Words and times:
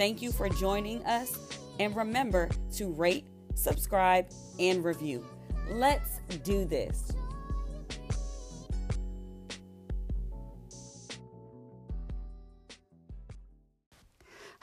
Thank 0.00 0.22
you 0.22 0.32
for 0.32 0.48
joining 0.48 1.04
us, 1.04 1.38
and 1.78 1.94
remember 1.94 2.48
to 2.76 2.90
rate, 2.90 3.26
subscribe, 3.54 4.30
and 4.58 4.82
review. 4.82 5.26
Let's 5.68 6.20
do 6.42 6.64
this. 6.64 7.12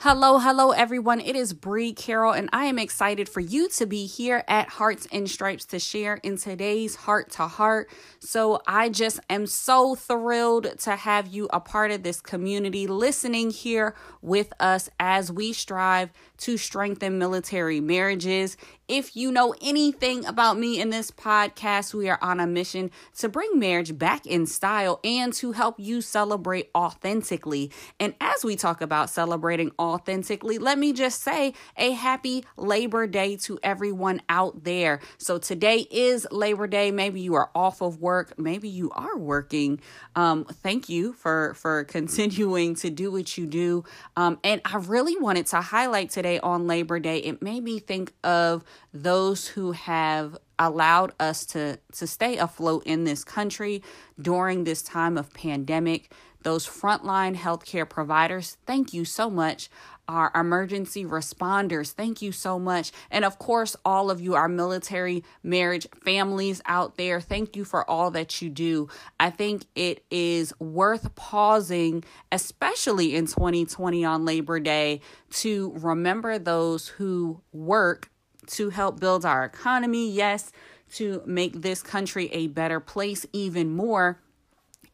Hello, 0.02 0.38
hello, 0.38 0.70
everyone. 0.70 1.20
It 1.20 1.34
is 1.34 1.52
Bree 1.52 1.92
Carroll, 1.92 2.30
and 2.30 2.48
I 2.52 2.66
am 2.66 2.78
excited 2.78 3.28
for 3.28 3.40
you 3.40 3.68
to 3.70 3.84
be 3.84 4.06
here 4.06 4.44
at 4.46 4.68
Hearts 4.68 5.08
and 5.10 5.28
Stripes 5.28 5.64
to 5.64 5.80
share 5.80 6.20
in 6.22 6.36
today's 6.36 6.94
Heart 6.94 7.32
to 7.32 7.48
Heart. 7.48 7.90
So, 8.20 8.60
I 8.64 8.90
just 8.90 9.18
am 9.28 9.48
so 9.48 9.96
thrilled 9.96 10.78
to 10.82 10.94
have 10.94 11.26
you 11.26 11.48
a 11.52 11.58
part 11.58 11.90
of 11.90 12.04
this 12.04 12.20
community, 12.20 12.86
listening 12.86 13.50
here 13.50 13.96
with 14.22 14.52
us 14.60 14.88
as 15.00 15.32
we 15.32 15.52
strive 15.52 16.10
to 16.36 16.56
strengthen 16.56 17.18
military 17.18 17.80
marriages. 17.80 18.56
If 18.88 19.14
you 19.14 19.30
know 19.30 19.54
anything 19.60 20.24
about 20.24 20.58
me 20.58 20.80
in 20.80 20.88
this 20.88 21.10
podcast, 21.10 21.92
we 21.92 22.08
are 22.08 22.18
on 22.22 22.40
a 22.40 22.46
mission 22.46 22.90
to 23.18 23.28
bring 23.28 23.58
marriage 23.58 23.98
back 23.98 24.24
in 24.24 24.46
style 24.46 24.98
and 25.04 25.30
to 25.34 25.52
help 25.52 25.78
you 25.78 26.00
celebrate 26.00 26.70
authentically. 26.74 27.70
And 28.00 28.14
as 28.18 28.44
we 28.44 28.56
talk 28.56 28.80
about 28.80 29.10
celebrating 29.10 29.72
authentically, 29.78 30.56
let 30.56 30.78
me 30.78 30.94
just 30.94 31.20
say 31.20 31.52
a 31.76 31.90
happy 31.90 32.46
Labor 32.56 33.06
Day 33.06 33.36
to 33.36 33.58
everyone 33.62 34.22
out 34.30 34.64
there. 34.64 35.00
So 35.18 35.36
today 35.36 35.86
is 35.90 36.26
Labor 36.30 36.66
Day. 36.66 36.90
Maybe 36.90 37.20
you 37.20 37.34
are 37.34 37.50
off 37.54 37.82
of 37.82 38.00
work, 38.00 38.38
maybe 38.38 38.70
you 38.70 38.90
are 38.92 39.18
working. 39.18 39.80
Um, 40.16 40.46
thank 40.46 40.88
you 40.88 41.12
for 41.12 41.52
for 41.52 41.84
continuing 41.98 42.74
to 42.76 42.88
do 42.88 43.12
what 43.12 43.36
you 43.36 43.44
do. 43.44 43.84
Um, 44.16 44.38
and 44.42 44.62
I 44.64 44.78
really 44.78 45.18
wanted 45.18 45.44
to 45.48 45.60
highlight 45.60 46.08
today 46.08 46.40
on 46.40 46.66
Labor 46.66 46.98
Day. 46.98 47.18
It 47.18 47.42
made 47.42 47.62
me 47.62 47.80
think 47.80 48.14
of 48.24 48.64
those 48.92 49.48
who 49.48 49.72
have 49.72 50.36
allowed 50.58 51.12
us 51.20 51.46
to 51.46 51.78
to 51.92 52.06
stay 52.06 52.36
afloat 52.36 52.82
in 52.84 53.04
this 53.04 53.24
country 53.24 53.82
during 54.20 54.64
this 54.64 54.82
time 54.82 55.16
of 55.16 55.32
pandemic. 55.32 56.12
Those 56.42 56.66
frontline 56.66 57.36
healthcare 57.36 57.88
providers 57.88 58.56
thank 58.66 58.92
you 58.92 59.04
so 59.04 59.28
much. 59.28 59.68
Our 60.08 60.32
emergency 60.34 61.04
responders 61.04 61.92
thank 61.92 62.22
you 62.22 62.32
so 62.32 62.58
much. 62.58 62.92
And 63.10 63.24
of 63.24 63.38
course 63.38 63.76
all 63.84 64.10
of 64.10 64.20
you 64.20 64.34
our 64.34 64.48
military 64.48 65.22
marriage 65.42 65.86
families 66.02 66.62
out 66.66 66.96
there 66.96 67.20
thank 67.20 67.54
you 67.54 67.64
for 67.64 67.88
all 67.88 68.10
that 68.12 68.40
you 68.40 68.50
do. 68.50 68.88
I 69.20 69.30
think 69.30 69.66
it 69.74 70.04
is 70.10 70.52
worth 70.58 71.14
pausing 71.14 72.04
especially 72.32 73.14
in 73.14 73.26
2020 73.26 74.04
on 74.04 74.24
labor 74.24 74.58
day 74.58 75.00
to 75.30 75.72
remember 75.76 76.38
those 76.38 76.88
who 76.88 77.42
work 77.52 78.10
to 78.48 78.70
help 78.70 79.00
build 79.00 79.24
our 79.24 79.44
economy, 79.44 80.10
yes, 80.10 80.52
to 80.94 81.22
make 81.26 81.60
this 81.62 81.82
country 81.82 82.28
a 82.32 82.48
better 82.48 82.80
place 82.80 83.26
even 83.32 83.74
more 83.74 84.20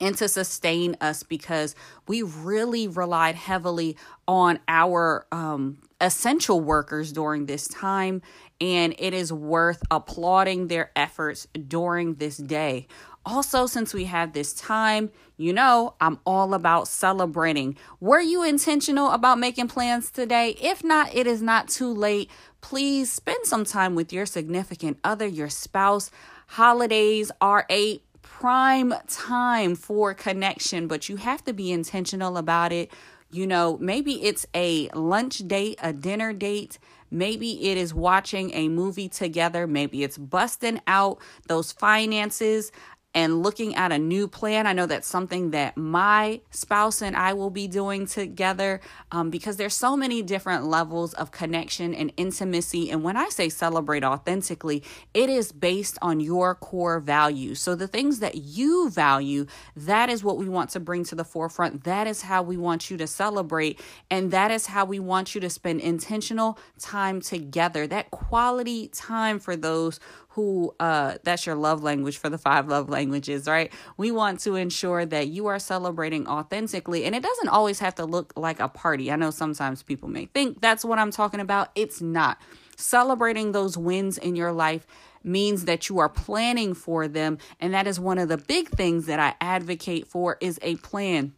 and 0.00 0.16
to 0.18 0.28
sustain 0.28 0.96
us 1.00 1.22
because 1.22 1.74
we 2.08 2.22
really 2.22 2.88
relied 2.88 3.34
heavily 3.34 3.96
on 4.26 4.58
our 4.68 5.26
um, 5.32 5.78
essential 6.00 6.60
workers 6.60 7.12
during 7.12 7.46
this 7.46 7.68
time, 7.68 8.22
and 8.60 8.94
it 8.98 9.14
is 9.14 9.32
worth 9.32 9.82
applauding 9.90 10.68
their 10.68 10.90
efforts 10.96 11.46
during 11.68 12.14
this 12.14 12.36
day. 12.36 12.86
Also, 13.26 13.66
since 13.66 13.94
we 13.94 14.04
have 14.04 14.34
this 14.34 14.52
time, 14.52 15.10
you 15.38 15.52
know, 15.52 15.94
I'm 16.00 16.18
all 16.26 16.52
about 16.52 16.86
celebrating. 16.86 17.76
Were 17.98 18.20
you 18.20 18.42
intentional 18.44 19.10
about 19.10 19.38
making 19.38 19.68
plans 19.68 20.10
today? 20.10 20.50
If 20.60 20.84
not, 20.84 21.14
it 21.14 21.26
is 21.26 21.40
not 21.40 21.68
too 21.68 21.92
late. 21.92 22.30
Please 22.64 23.12
spend 23.12 23.44
some 23.44 23.66
time 23.66 23.94
with 23.94 24.10
your 24.10 24.24
significant 24.24 24.98
other, 25.04 25.26
your 25.26 25.50
spouse. 25.50 26.10
Holidays 26.46 27.30
are 27.38 27.66
a 27.70 28.00
prime 28.22 28.94
time 29.06 29.74
for 29.74 30.14
connection, 30.14 30.88
but 30.88 31.10
you 31.10 31.16
have 31.16 31.44
to 31.44 31.52
be 31.52 31.70
intentional 31.70 32.38
about 32.38 32.72
it. 32.72 32.90
You 33.30 33.46
know, 33.46 33.76
maybe 33.82 34.24
it's 34.24 34.46
a 34.54 34.88
lunch 34.94 35.46
date, 35.46 35.78
a 35.82 35.92
dinner 35.92 36.32
date. 36.32 36.78
Maybe 37.10 37.68
it 37.68 37.76
is 37.76 37.92
watching 37.92 38.50
a 38.54 38.68
movie 38.68 39.10
together. 39.10 39.66
Maybe 39.66 40.02
it's 40.02 40.16
busting 40.16 40.80
out 40.86 41.18
those 41.48 41.70
finances 41.70 42.72
and 43.14 43.42
looking 43.42 43.74
at 43.76 43.92
a 43.92 43.98
new 43.98 44.26
plan. 44.26 44.66
I 44.66 44.72
know 44.72 44.86
that's 44.86 45.06
something 45.06 45.52
that 45.52 45.76
my 45.76 46.40
spouse 46.50 47.00
and 47.00 47.16
I 47.16 47.32
will 47.32 47.50
be 47.50 47.68
doing 47.68 48.06
together 48.06 48.80
um, 49.12 49.30
because 49.30 49.56
there's 49.56 49.74
so 49.74 49.96
many 49.96 50.20
different 50.20 50.64
levels 50.64 51.14
of 51.14 51.30
connection 51.30 51.94
and 51.94 52.12
intimacy. 52.16 52.90
And 52.90 53.04
when 53.04 53.16
I 53.16 53.28
say 53.28 53.48
celebrate 53.48 54.02
authentically, 54.02 54.82
it 55.12 55.30
is 55.30 55.52
based 55.52 55.98
on 56.02 56.18
your 56.18 56.54
core 56.54 56.98
values. 56.98 57.60
So 57.60 57.74
the 57.74 57.86
things 57.86 58.18
that 58.18 58.34
you 58.36 58.90
value, 58.90 59.46
that 59.76 60.10
is 60.10 60.24
what 60.24 60.36
we 60.36 60.48
want 60.48 60.70
to 60.70 60.80
bring 60.80 61.04
to 61.04 61.14
the 61.14 61.24
forefront. 61.24 61.84
That 61.84 62.06
is 62.06 62.22
how 62.22 62.42
we 62.42 62.56
want 62.56 62.90
you 62.90 62.96
to 62.96 63.06
celebrate. 63.06 63.80
And 64.10 64.30
that 64.32 64.50
is 64.50 64.66
how 64.66 64.84
we 64.84 64.98
want 64.98 65.34
you 65.34 65.40
to 65.40 65.50
spend 65.50 65.80
intentional 65.80 66.58
time 66.78 67.20
together, 67.20 67.86
that 67.86 68.10
quality 68.10 68.88
time 68.88 69.38
for 69.38 69.54
those 69.56 70.00
who 70.34 70.74
uh 70.80 71.14
that's 71.22 71.46
your 71.46 71.54
love 71.54 71.84
language 71.84 72.18
for 72.18 72.28
the 72.28 72.38
five 72.38 72.66
love 72.66 72.88
languages 72.88 73.46
right? 73.46 73.72
We 73.96 74.10
want 74.10 74.40
to 74.40 74.56
ensure 74.56 75.06
that 75.06 75.28
you 75.28 75.46
are 75.46 75.60
celebrating 75.60 76.26
authentically 76.26 77.04
and 77.04 77.14
it 77.14 77.22
doesn't 77.22 77.48
always 77.48 77.78
have 77.78 77.94
to 77.96 78.04
look 78.04 78.32
like 78.36 78.58
a 78.58 78.68
party. 78.68 79.12
I 79.12 79.16
know 79.16 79.30
sometimes 79.30 79.84
people 79.84 80.08
may 80.08 80.26
think 80.26 80.60
that's 80.60 80.84
what 80.84 80.98
i'm 80.98 81.12
talking 81.12 81.40
about. 81.40 81.70
It's 81.76 82.00
not. 82.00 82.40
Celebrating 82.76 83.52
those 83.52 83.78
wins 83.78 84.18
in 84.18 84.34
your 84.34 84.50
life 84.50 84.86
means 85.22 85.66
that 85.66 85.88
you 85.88 86.00
are 86.00 86.08
planning 86.08 86.74
for 86.74 87.06
them 87.06 87.38
and 87.60 87.72
that 87.72 87.86
is 87.86 88.00
one 88.00 88.18
of 88.18 88.28
the 88.28 88.36
big 88.36 88.68
things 88.70 89.06
that 89.06 89.20
i 89.20 89.34
advocate 89.40 90.08
for 90.08 90.36
is 90.40 90.58
a 90.62 90.74
plan. 90.76 91.32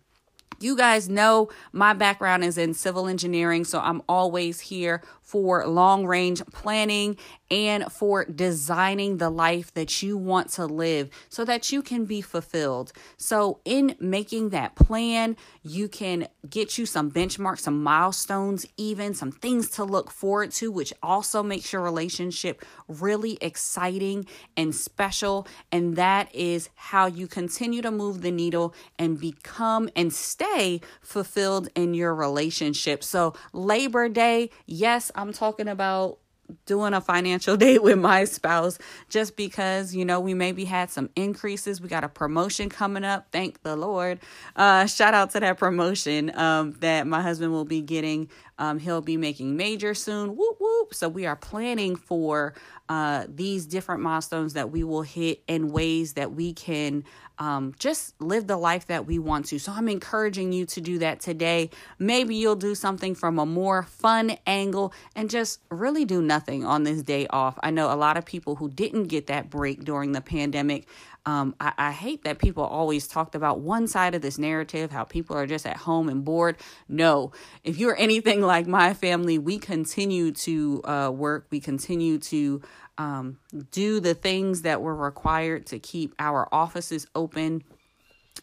You 0.58 0.74
guys 0.74 1.08
know 1.08 1.50
my 1.72 1.92
background 1.92 2.42
is 2.42 2.56
in 2.56 2.72
civil 2.72 3.08
engineering, 3.08 3.64
so 3.64 3.78
I'm 3.78 4.02
always 4.08 4.60
here 4.60 5.02
for 5.20 5.66
long 5.66 6.06
range 6.06 6.42
planning 6.46 7.18
and 7.50 7.90
for 7.92 8.24
designing 8.24 9.18
the 9.18 9.30
life 9.30 9.72
that 9.74 10.02
you 10.02 10.16
want 10.16 10.50
to 10.50 10.66
live 10.66 11.10
so 11.28 11.44
that 11.44 11.70
you 11.70 11.82
can 11.82 12.04
be 12.04 12.20
fulfilled. 12.20 12.92
So, 13.16 13.60
in 13.64 13.96
making 14.00 14.50
that 14.50 14.74
plan, 14.74 15.36
you 15.62 15.88
can 15.88 16.28
get 16.48 16.78
you 16.78 16.86
some 16.86 17.10
benchmarks, 17.10 17.60
some 17.60 17.82
milestones, 17.82 18.66
even 18.76 19.14
some 19.14 19.30
things 19.30 19.70
to 19.70 19.84
look 19.84 20.10
forward 20.10 20.50
to, 20.52 20.70
which 20.70 20.92
also 21.02 21.42
makes 21.42 21.72
your 21.72 21.82
relationship 21.82 22.64
really 22.88 23.38
exciting 23.40 24.26
and 24.56 24.74
special. 24.74 25.46
And 25.70 25.96
that 25.96 26.34
is 26.34 26.68
how 26.74 27.06
you 27.06 27.26
continue 27.26 27.82
to 27.82 27.90
move 27.90 28.22
the 28.22 28.30
needle 28.30 28.74
and 28.98 29.20
become 29.20 29.88
and 29.94 30.12
stay 30.12 30.80
fulfilled 31.00 31.68
in 31.74 31.94
your 31.94 32.14
relationship. 32.14 33.04
So, 33.04 33.34
Labor 33.52 34.08
Day, 34.08 34.50
yes, 34.66 35.10
I'm 35.14 35.32
talking 35.32 35.68
about 35.68 36.18
doing 36.66 36.94
a 36.94 37.00
financial 37.00 37.56
date 37.58 37.82
with 37.82 37.98
my 37.98 38.24
spouse 38.24 38.78
just 39.08 39.36
because 39.36 39.94
you 39.94 40.04
know 40.04 40.20
we 40.20 40.34
maybe 40.34 40.64
had 40.64 40.90
some 40.90 41.10
increases. 41.16 41.80
We 41.80 41.88
got 41.88 42.04
a 42.04 42.08
promotion 42.08 42.68
coming 42.68 43.04
up. 43.04 43.26
Thank 43.32 43.62
the 43.62 43.76
lord. 43.76 44.20
Uh 44.56 44.86
shout 44.86 45.14
out 45.14 45.30
to 45.30 45.40
that 45.40 45.58
promotion 45.58 46.36
um 46.38 46.72
that 46.80 47.06
my 47.06 47.22
husband 47.22 47.52
will 47.52 47.64
be 47.64 47.80
getting 47.82 48.28
um 48.58 48.78
he'll 48.78 49.00
be 49.00 49.16
making 49.16 49.56
major 49.56 49.94
soon 49.94 50.36
whoop 50.36 50.56
whoop 50.58 50.94
so 50.94 51.08
we 51.08 51.26
are 51.26 51.36
planning 51.36 51.96
for 51.96 52.54
uh 52.88 53.24
these 53.28 53.66
different 53.66 54.02
milestones 54.02 54.54
that 54.54 54.70
we 54.70 54.84
will 54.84 55.02
hit 55.02 55.42
in 55.46 55.70
ways 55.70 56.14
that 56.14 56.32
we 56.32 56.52
can 56.52 57.04
um, 57.38 57.74
just 57.78 58.20
live 58.20 58.46
the 58.46 58.56
life 58.56 58.86
that 58.86 59.06
we 59.06 59.18
want 59.18 59.46
to. 59.46 59.58
So 59.58 59.72
I'm 59.72 59.88
encouraging 59.88 60.52
you 60.52 60.66
to 60.66 60.80
do 60.80 60.98
that 61.00 61.20
today. 61.20 61.70
Maybe 61.98 62.34
you'll 62.34 62.56
do 62.56 62.74
something 62.74 63.14
from 63.14 63.38
a 63.38 63.46
more 63.46 63.82
fun 63.82 64.36
angle 64.46 64.92
and 65.14 65.28
just 65.28 65.60
really 65.70 66.04
do 66.04 66.22
nothing 66.22 66.64
on 66.64 66.84
this 66.84 67.02
day 67.02 67.26
off. 67.28 67.58
I 67.62 67.70
know 67.70 67.92
a 67.92 67.96
lot 67.96 68.16
of 68.16 68.24
people 68.24 68.56
who 68.56 68.68
didn't 68.68 69.04
get 69.04 69.26
that 69.26 69.50
break 69.50 69.84
during 69.84 70.12
the 70.12 70.20
pandemic 70.20 70.86
Um, 71.26 71.56
I, 71.60 71.72
I 71.76 71.92
hate 71.92 72.22
that 72.22 72.38
people 72.38 72.62
always 72.62 73.08
talked 73.08 73.34
about 73.34 73.60
one 73.60 73.88
side 73.88 74.14
of 74.14 74.22
this 74.22 74.38
narrative, 74.38 74.92
how 74.92 75.02
people 75.04 75.36
are 75.36 75.46
just 75.46 75.66
at 75.66 75.76
home 75.76 76.08
and 76.08 76.24
bored. 76.24 76.56
No, 76.88 77.32
if 77.64 77.78
you're 77.78 77.96
anything 77.98 78.40
like 78.42 78.66
my 78.66 78.94
family, 78.94 79.38
we 79.38 79.58
continue 79.58 80.30
to 80.32 80.82
uh, 80.84 81.10
work, 81.12 81.48
we 81.50 81.60
continue 81.60 82.18
to 82.18 82.62
um, 82.96 83.38
do 83.72 84.00
the 84.00 84.14
things 84.14 84.62
that 84.62 84.80
were 84.80 84.94
required 84.94 85.66
to 85.66 85.78
keep 85.80 86.14
our 86.18 86.48
offices 86.52 87.06
open 87.14 87.64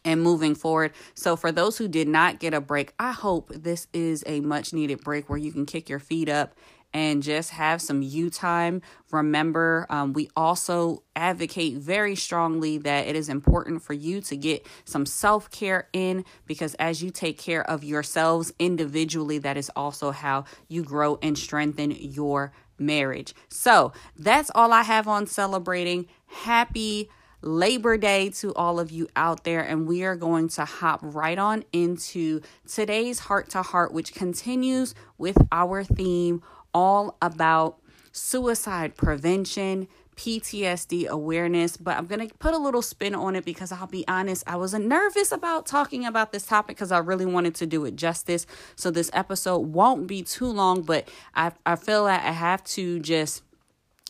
and 0.06 0.22
moving 0.22 0.54
forward. 0.54 0.92
So, 1.16 1.36
for 1.36 1.52
those 1.52 1.78
who 1.78 1.88
did 1.88 2.08
not 2.08 2.40
get 2.40 2.54
a 2.54 2.62
break, 2.62 2.94
I 3.00 3.14
hope 3.14 3.50
this 3.50 3.88
is 3.94 4.24
a 4.28 4.42
much 4.42 4.74
needed 4.74 5.02
break 5.02 5.30
where 5.30 5.38
you 5.38 5.52
can 5.52 5.66
kick 5.66 5.90
your 5.90 6.00
feet 6.00 6.30
up 6.30 6.54
and 6.94 7.24
just 7.24 7.52
have 7.52 7.82
some 7.82 8.02
you 8.02 8.30
time. 8.30 8.82
Remember, 9.12 9.86
um, 9.90 10.14
we 10.14 10.30
also 10.36 11.04
advocate 11.16 11.78
very 11.78 12.16
strongly 12.16 12.78
that 12.80 13.08
it 13.08 13.16
is 13.16 13.30
important 13.30 13.82
for 13.82 13.94
you 13.94 14.22
to 14.22 14.38
get 14.38 14.66
some 14.86 15.06
self 15.06 15.50
care 15.50 15.88
in 15.94 16.26
because 16.46 16.76
as 16.76 17.02
you 17.02 17.10
take 17.10 17.38
care 17.38 17.68
of 17.70 17.84
yourselves 17.84 18.54
individually, 18.60 19.38
that 19.40 19.58
is 19.58 19.72
also 19.76 20.12
how 20.12 20.46
you 20.68 20.84
grow 20.84 21.18
and 21.22 21.38
strengthen 21.38 21.92
your 21.92 22.54
marriage. 22.78 23.34
So, 23.50 23.94
that's 24.18 24.52
all 24.54 24.72
I 24.72 24.84
have 24.84 25.08
on 25.08 25.28
celebrating. 25.28 26.08
Happy 26.28 27.10
Labor 27.44 27.98
Day 27.98 28.30
to 28.30 28.54
all 28.54 28.80
of 28.80 28.90
you 28.90 29.08
out 29.18 29.44
there, 29.44 29.62
and 29.62 29.86
we 29.86 30.04
are 30.04 30.16
going 30.16 30.48
to 30.50 30.64
hop 30.64 31.02
right 31.04 31.38
on 31.38 31.66
into 31.74 32.40
today's 32.66 33.20
heart 33.20 33.50
to 33.50 33.62
heart, 33.62 33.94
which 33.94 34.14
continues 34.14 34.96
with 35.18 35.38
our 35.52 35.84
theme 35.84 36.42
all 36.74 37.18
about 37.22 37.78
suicide 38.12 38.96
prevention. 38.96 39.88
PTSD 40.16 41.08
awareness, 41.08 41.76
but 41.76 41.98
I'm 41.98 42.06
going 42.06 42.28
to 42.28 42.36
put 42.36 42.54
a 42.54 42.58
little 42.60 42.84
spin 42.84 43.16
on 43.16 43.36
it 43.36 43.46
because 43.46 43.72
I'll 43.72 43.88
be 43.88 44.08
honest, 44.08 44.44
I 44.46 44.58
was 44.58 44.76
nervous 44.76 45.32
about 45.32 45.66
talking 45.66 46.06
about 46.06 46.32
this 46.32 46.46
topic 46.46 46.76
because 46.76 46.92
I 46.92 47.00
really 47.00 47.26
wanted 47.26 47.56
to 47.56 47.66
do 47.66 47.84
it 47.86 47.96
justice. 47.96 48.46
So 48.76 48.92
this 48.92 49.10
episode 49.12 49.58
won't 49.58 50.06
be 50.06 50.22
too 50.22 50.46
long, 50.46 50.84
but 50.84 51.10
I, 51.34 51.52
I 51.66 51.76
feel 51.76 52.04
like 52.04 52.22
I 52.22 52.32
have 52.32 52.64
to 52.66 53.00
just 53.00 53.42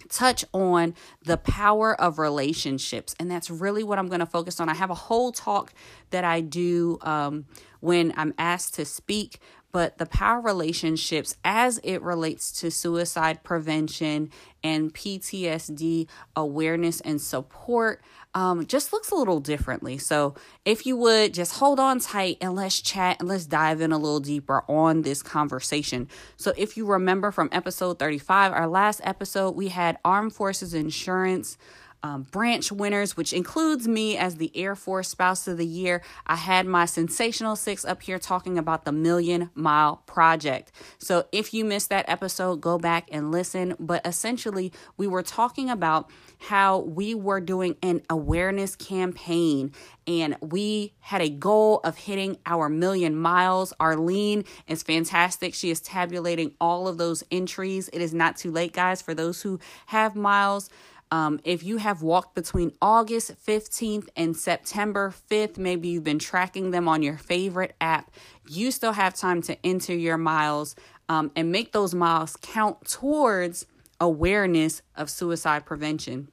touch 0.09 0.45
on 0.53 0.93
the 1.23 1.37
power 1.37 1.99
of 1.99 2.19
relationships. 2.19 3.15
And 3.19 3.29
that's 3.29 3.49
really 3.49 3.83
what 3.83 3.99
I'm 3.99 4.07
going 4.07 4.19
to 4.19 4.25
focus 4.25 4.59
on. 4.59 4.69
I 4.69 4.75
have 4.75 4.89
a 4.89 4.95
whole 4.95 5.31
talk 5.31 5.73
that 6.09 6.23
I 6.23 6.41
do 6.41 6.97
um, 7.01 7.45
when 7.79 8.13
I'm 8.17 8.33
asked 8.37 8.75
to 8.75 8.85
speak, 8.85 9.39
but 9.73 9.97
the 9.97 10.05
power 10.05 10.39
relationships 10.39 11.35
as 11.43 11.79
it 11.83 12.01
relates 12.03 12.51
to 12.51 12.69
suicide 12.69 13.43
prevention 13.43 14.29
and 14.63 14.93
PTSD 14.93 16.07
awareness 16.35 17.01
and 17.01 17.19
support 17.19 18.01
um, 18.35 18.65
just 18.67 18.93
looks 18.93 19.09
a 19.11 19.15
little 19.15 19.39
differently. 19.39 19.97
So, 19.97 20.35
if 20.63 20.85
you 20.85 20.95
would 20.97 21.33
just 21.33 21.55
hold 21.55 21.79
on 21.79 21.99
tight 21.99 22.37
and 22.39 22.55
let's 22.55 22.81
chat 22.81 23.17
and 23.19 23.27
let's 23.27 23.45
dive 23.45 23.81
in 23.81 23.91
a 23.91 23.97
little 23.97 24.19
deeper 24.19 24.63
on 24.69 25.01
this 25.01 25.21
conversation. 25.21 26.07
So, 26.37 26.53
if 26.55 26.77
you 26.77 26.85
remember 26.85 27.31
from 27.31 27.49
episode 27.51 27.99
35, 27.99 28.53
our 28.53 28.67
last 28.67 29.01
episode, 29.03 29.55
we 29.55 29.69
had 29.69 29.97
Armed 30.05 30.33
Forces 30.33 30.73
Insurance 30.73 31.57
um, 32.03 32.23
branch 32.23 32.71
winners, 32.71 33.15
which 33.15 33.31
includes 33.31 33.87
me 33.87 34.17
as 34.17 34.35
the 34.35 34.51
Air 34.55 34.75
Force 34.75 35.09
Spouse 35.09 35.47
of 35.47 35.57
the 35.57 35.65
Year. 35.65 36.03
I 36.27 36.35
had 36.35 36.67
my 36.67 36.85
Sensational 36.85 37.55
Six 37.55 37.85
up 37.85 38.03
here 38.03 38.19
talking 38.19 38.57
about 38.57 38.83
the 38.83 38.91
Million 38.91 39.49
Mile 39.55 40.03
Project. 40.05 40.71
So 40.97 41.25
if 41.31 41.53
you 41.53 41.63
missed 41.63 41.89
that 41.89 42.05
episode, 42.09 42.61
go 42.61 42.77
back 42.77 43.07
and 43.11 43.31
listen. 43.31 43.75
But 43.79 44.05
essentially, 44.05 44.73
we 44.97 45.07
were 45.07 45.23
talking 45.23 45.69
about 45.69 46.09
how 46.39 46.79
we 46.79 47.15
were 47.15 47.39
doing 47.39 47.77
an 47.81 48.01
awareness 48.09 48.75
campaign 48.75 49.71
and 50.05 50.35
we 50.41 50.93
had 50.99 51.21
a 51.21 51.29
goal 51.29 51.79
of 51.85 51.97
hitting 51.97 52.37
our 52.45 52.67
million 52.67 53.15
miles. 53.15 53.73
Arlene 53.79 54.43
is 54.67 54.83
fantastic. 54.83 55.53
She 55.53 55.69
is 55.69 55.79
tabulating 55.79 56.53
all 56.59 56.87
of 56.87 56.97
those 56.97 57.23
entries. 57.31 57.89
It 57.93 58.01
is 58.01 58.13
not 58.13 58.35
too 58.35 58.51
late, 58.51 58.73
guys, 58.73 59.01
for 59.01 59.13
those 59.13 59.41
who 59.41 59.59
have 59.87 60.15
miles. 60.15 60.69
Um, 61.13 61.39
if 61.43 61.61
you 61.61 61.77
have 61.77 62.01
walked 62.01 62.33
between 62.33 62.73
August 62.81 63.35
15th 63.45 64.07
and 64.15 64.35
September 64.35 65.13
5th, 65.29 65.59
maybe 65.59 65.89
you've 65.89 66.03
been 66.03 66.17
tracking 66.17 66.71
them 66.71 66.87
on 66.87 67.03
your 67.03 67.17
favorite 67.17 67.75
app, 67.79 68.09
you 68.49 68.71
still 68.71 68.93
have 68.93 69.13
time 69.13 69.43
to 69.43 69.55
enter 69.63 69.93
your 69.93 70.17
miles 70.17 70.75
um, 71.07 71.29
and 71.35 71.51
make 71.51 71.71
those 71.71 71.93
miles 71.93 72.35
count 72.41 72.89
towards 72.89 73.67
awareness 73.99 74.81
of 74.95 75.07
suicide 75.07 75.67
prevention. 75.67 76.29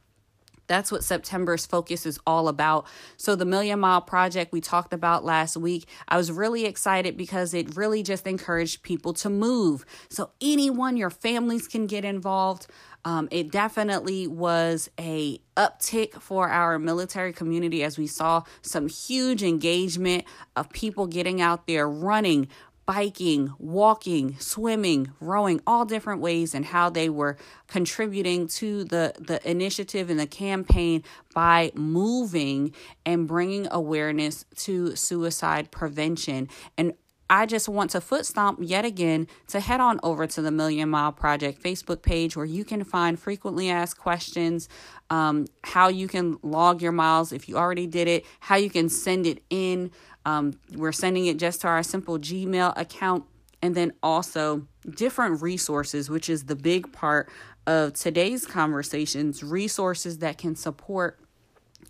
That's 0.71 0.93
what 0.93 1.03
September's 1.03 1.67
focus 1.67 2.07
is 2.07 2.21
all 2.29 2.47
about. 2.47 2.87
So, 3.17 3.35
the 3.35 3.45
Million 3.45 3.81
Mile 3.81 4.01
Project 4.01 4.53
we 4.53 4.61
talked 4.61 4.93
about 4.93 5.25
last 5.25 5.57
week, 5.57 5.89
I 6.07 6.17
was 6.17 6.31
really 6.31 6.65
excited 6.65 7.17
because 7.17 7.55
it 7.55 7.75
really 7.75 8.05
just 8.05 8.25
encouraged 8.25 8.85
people 8.85 9.13
to 9.15 9.29
move. 9.29 9.85
So, 10.11 10.31
anyone, 10.41 10.97
your 10.97 11.11
families 11.11 11.67
can 11.67 11.89
get 11.89 12.05
involved. 12.05 12.69
Um, 13.05 13.27
it 13.33 13.51
definitely 13.51 14.29
was 14.29 14.89
a 14.97 15.41
uptick 15.57 16.21
for 16.21 16.49
our 16.49 16.79
military 16.79 17.33
community 17.33 17.83
as 17.83 17.99
we 17.99 18.07
saw 18.07 18.45
some 18.63 18.87
huge 18.87 19.43
engagement 19.43 20.25
of 20.55 20.71
people 20.71 21.09
getting 21.09 21.41
out 21.41 21.67
there 21.67 21.89
running 21.89 22.47
biking, 22.91 23.55
walking, 23.61 24.37
swimming, 24.41 25.13
rowing, 25.21 25.61
all 25.65 25.85
different 25.85 26.21
ways 26.21 26.57
and 26.57 26.65
how 26.65 26.91
they 26.91 27.09
were 27.09 27.37
contributing 27.69 28.49
to 28.49 28.83
the 28.83 29.15
the 29.17 29.39
initiative 29.49 30.11
and 30.11 30.19
the 30.19 30.27
campaign 30.27 31.05
by 31.33 31.71
moving 31.77 32.75
and 33.07 33.29
bringing 33.29 33.69
awareness 33.71 34.45
to 34.57 34.97
suicide 34.97 35.71
prevention. 35.71 36.49
And 36.77 36.95
I 37.31 37.47
just 37.47 37.69
want 37.69 37.93
to 37.93 38.01
foot 38.01 38.27
stomp 38.27 38.59
yet 38.61 38.85
again 38.85 39.29
to 39.47 39.61
head 39.61 39.79
on 39.79 40.01
over 40.03 40.27
to 40.27 40.43
the 40.43 40.51
Million 40.51 40.91
Mile 40.91 41.13
Project 41.13 41.63
Facebook 41.63 42.03
page 42.03 42.37
where 42.37 42.45
you 42.45 42.65
can 42.65 42.83
find 42.83 43.17
frequently 43.21 43.71
asked 43.71 44.01
questions, 44.01 44.69
um, 45.11 45.47
how 45.63 45.87
you 45.87 46.09
can 46.09 46.39
log 46.43 46.83
your 46.83 46.91
miles 46.91 47.33
if 47.33 47.49
you 47.49 47.57
already 47.57 47.87
did 47.87 48.09
it, 48.09 48.27
how 48.41 48.57
you 48.57 48.69
can 48.69 48.89
send 48.89 49.27
it 49.27 49.45
in. 49.49 49.93
Um, 50.25 50.59
we're 50.75 50.93
sending 50.93 51.27
it 51.27 51.39
just 51.39 51.63
to 51.63 51.69
our 51.69 51.83
simple 51.83 52.19
Gmail 52.19 52.73
account, 52.77 53.25
and 53.63 53.75
then 53.75 53.93
also 54.03 54.67
different 54.89 55.43
resources, 55.43 56.09
which 56.09 56.29
is 56.29 56.45
the 56.45 56.57
big 56.57 56.93
part 56.93 57.29
of 57.67 57.95
today's 57.95 58.47
conversations 58.47 59.43
resources 59.43 60.19
that 60.19 60.39
can 60.39 60.57
support 60.57 61.19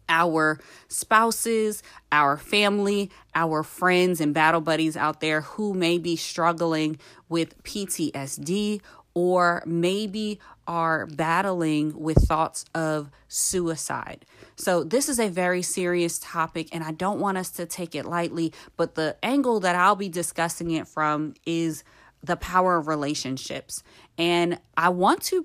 our 0.09 0.59
spouses, 0.89 1.83
our 2.11 2.37
family, 2.37 3.11
our 3.35 3.63
friends, 3.63 4.21
and 4.21 4.35
battle 4.35 4.61
buddies 4.61 4.97
out 4.97 5.21
there 5.21 5.43
who 5.43 5.73
may 5.73 5.99
be 5.99 6.17
struggling 6.17 6.99
with 7.29 7.63
PTSD 7.63 8.81
or 9.15 9.63
maybe 9.67 10.39
are 10.71 11.05
battling 11.07 12.01
with 12.01 12.17
thoughts 12.29 12.65
of 12.77 13.11
suicide. 13.27 14.25
So, 14.55 14.85
this 14.85 15.09
is 15.09 15.19
a 15.19 15.29
very 15.29 15.63
serious 15.63 16.21
topic, 16.21 16.69
and 16.71 16.85
I 16.85 16.93
don't 16.93 17.19
want 17.19 17.39
us 17.39 17.51
to 17.53 17.67
take 17.67 17.97
it 17.97 18.05
lightly. 18.05 18.53
But 18.77 18.95
the 18.95 19.17
angle 19.21 19.59
that 19.61 19.75
I'll 19.75 19.97
be 19.97 20.09
discussing 20.09 20.71
it 20.71 20.87
from 20.87 21.35
is 21.45 21.83
the 22.23 22.37
power 22.37 22.77
of 22.77 22.87
relationships. 22.87 23.83
And 24.17 24.61
I 24.77 24.91
want 24.91 25.23
to 25.25 25.45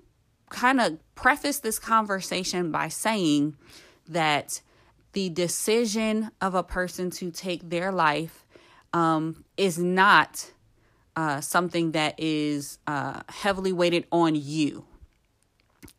kind 0.50 0.80
of 0.80 1.00
preface 1.16 1.58
this 1.58 1.80
conversation 1.80 2.72
by 2.72 2.90
saying 2.90 3.58
that 4.08 4.62
the 5.14 5.30
decision 5.30 6.30
of 6.40 6.54
a 6.54 6.62
person 6.62 7.10
to 7.10 7.32
take 7.32 7.68
their 7.68 7.92
life 7.92 8.46
um, 8.94 9.44
is 9.58 9.80
not 9.80 10.52
uh, 11.16 11.42
something 11.42 11.94
that 11.94 12.14
is 12.20 12.78
uh, 12.86 13.22
heavily 13.30 13.74
weighted 13.74 14.06
on 14.12 14.36
you. 14.36 14.86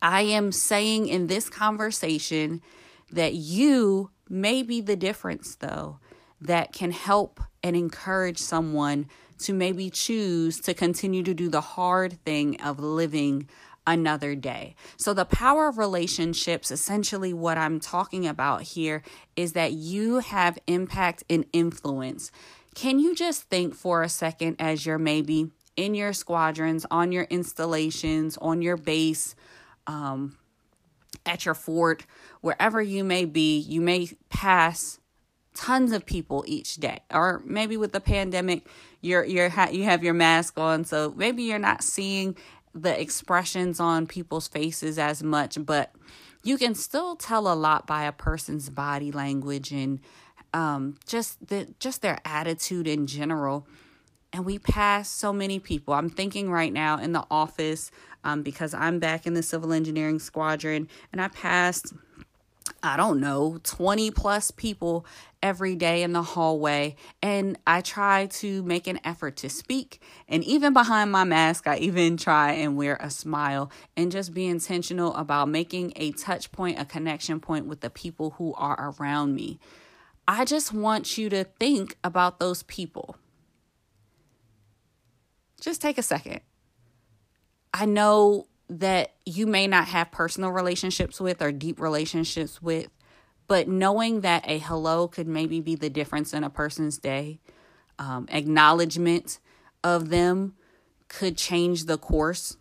I 0.00 0.23
am 0.23 0.52
saying 0.52 1.09
in 1.09 1.26
this 1.26 1.49
conversation 1.49 2.62
that 3.11 3.35
you 3.35 4.11
may 4.28 4.62
be 4.62 4.81
the 4.81 4.97
difference, 4.97 5.55
though, 5.57 5.99
that 6.40 6.73
can 6.73 6.90
help 6.90 7.40
and 7.62 7.76
encourage 7.76 8.38
someone 8.38 9.09
to 9.38 9.52
maybe 9.52 9.90
choose 9.90 10.61
to 10.61 10.75
continue 10.75 11.23
to 11.23 11.35
do 11.35 11.49
the 11.49 11.61
hard 11.61 12.25
thing 12.25 12.61
of 12.61 12.81
living 12.81 13.49
another 13.87 14.35
day. 14.35 14.75
So, 14.97 15.14
the 15.14 15.25
power 15.25 15.69
of 15.69 15.78
relationships, 15.78 16.71
essentially, 16.71 17.33
what 17.33 17.59
I'm 17.59 17.78
talking 17.78 18.26
about 18.26 18.62
here 18.62 19.02
is 19.37 19.52
that 19.52 19.73
you 19.73 20.19
have 20.19 20.59
impact 20.66 21.23
and 21.31 21.45
influence. 21.52 22.31
Can 22.75 22.99
you 22.99 23.14
just 23.14 23.45
think 23.45 23.75
for 23.75 24.02
a 24.02 24.09
second 24.09 24.57
as 24.59 24.85
you're 24.85 24.99
maybe 24.99 25.50
in 25.76 25.95
your 25.95 26.12
squadrons, 26.12 26.85
on 26.90 27.12
your 27.12 27.25
installations, 27.25 28.37
on 28.38 28.62
your 28.62 28.76
base, 28.76 29.35
um, 29.87 30.37
at 31.25 31.45
your 31.45 31.55
fort, 31.55 32.07
wherever 32.40 32.81
you 32.81 33.05
may 33.05 33.25
be, 33.25 33.59
you 33.59 33.81
may 33.81 34.09
pass 34.28 35.00
tons 35.55 35.93
of 35.93 36.05
people 36.05 36.45
each 36.47 36.76
day 36.76 37.00
or 37.11 37.40
maybe 37.47 37.78
with 37.78 37.90
the 37.93 38.00
pandemic 38.00 38.66
you're 39.00 39.25
you're 39.25 39.49
ha- 39.49 39.71
you 39.73 39.85
have 39.85 40.05
your 40.05 40.12
mask 40.12 40.59
on 40.59 40.85
so 40.85 41.14
maybe 41.16 41.45
you're 41.45 41.59
not 41.59 41.83
seeing 41.83 42.37
the 42.76 43.00
expressions 43.00 43.81
on 43.81 44.07
people's 44.07 44.47
faces 44.47 44.99
as 44.99 45.23
much, 45.23 45.57
but 45.64 45.93
you 46.45 46.59
can 46.59 46.75
still 46.75 47.16
tell 47.16 47.52
a 47.52 47.55
lot 47.55 47.87
by 47.87 48.05
a 48.05 48.12
person's 48.12 48.69
body 48.69 49.11
language 49.11 49.73
and 49.73 50.00
um, 50.52 50.97
just 51.07 51.49
the 51.49 51.75
just 51.81 52.02
their 52.02 52.19
attitude 52.25 52.87
in 52.87 53.07
general. 53.07 53.66
And 54.33 54.45
we 54.45 54.59
pass 54.59 55.09
so 55.09 55.33
many 55.33 55.59
people. 55.59 55.95
I'm 55.95 56.11
thinking 56.11 56.50
right 56.50 56.73
now 56.73 56.99
in 56.99 57.12
the 57.12 57.25
office 57.31 57.90
um, 58.26 58.42
because 58.42 58.75
I'm 58.75 58.99
back 58.99 59.26
in 59.26 59.35
the 59.35 59.42
civil 59.42 59.73
engineering 59.73 60.18
squadron, 60.18 60.88
and 61.12 61.21
I 61.23 61.28
passed 61.28 61.95
I 62.83 62.97
don't 62.97 63.21
know, 63.21 63.59
20 63.62 64.11
plus 64.11 64.50
people 64.50 65.06
every 65.42 65.76
day 65.76 66.02
in 66.02 66.12
the 66.12 66.23
hallway. 66.23 66.97
And 67.23 67.59
I 67.66 67.80
try 67.80 68.26
to 68.26 68.62
make 68.64 68.87
an 68.87 69.00
effort 69.04 69.37
to 69.38 69.49
speak. 69.49 70.00
And 70.28 70.45
even 70.45 70.73
behind 70.73 71.11
my 71.11 71.25
mask, 71.25 71.66
I 71.66 71.78
even 71.78 72.16
try 72.16 72.52
and 72.52 72.76
wear 72.76 72.97
a 73.00 73.11
smile 73.11 73.71
and 73.97 74.12
just 74.12 74.35
be 74.35 74.47
intentional 74.47 75.14
about 75.14 75.49
making 75.49 75.92
a 75.97 76.12
touch 76.12 76.52
point, 76.52 76.78
a 76.78 76.85
connection 76.85 77.40
point 77.40 77.66
with 77.66 77.80
the 77.80 77.90
people 77.90 78.30
who 78.33 78.52
are 78.54 78.95
around 78.99 79.35
me. 79.35 79.59
I 80.28 80.45
just 80.45 80.73
want 80.73 81.16
you 81.16 81.28
to 81.30 81.45
think 81.45 81.97
about 82.02 82.40
those 82.40 82.64
people. 82.64 83.16
Just 85.61 85.80
take 85.80 85.99
a 85.99 86.02
second. 86.02 86.40
I 87.78 87.85
know 87.85 88.47
that 88.71 89.12
you 89.26 89.47
may 89.47 89.66
not 89.66 89.88
have 89.88 90.11
personal 90.11 90.50
relationships 90.50 91.21
with 91.21 91.42
or 91.42 91.52
deep 91.52 91.78
relationships 91.78 92.62
with, 92.62 92.88
but 93.49 93.68
knowing 93.68 94.23
that 94.23 94.49
a 94.49 94.59
hello 94.59 95.09
could 95.09 95.28
maybe 95.28 95.61
be 95.61 95.75
the 95.75 95.90
difference 95.90 96.33
in 96.33 96.42
a 96.42 96.49
person's 96.49 96.97
day, 96.97 97.38
um, 97.99 98.26
acknowledgement 98.30 99.40
of 99.85 100.09
them 100.09 100.54
could 101.09 101.37
change 101.37 101.85
the 101.85 101.99
course 101.99 102.56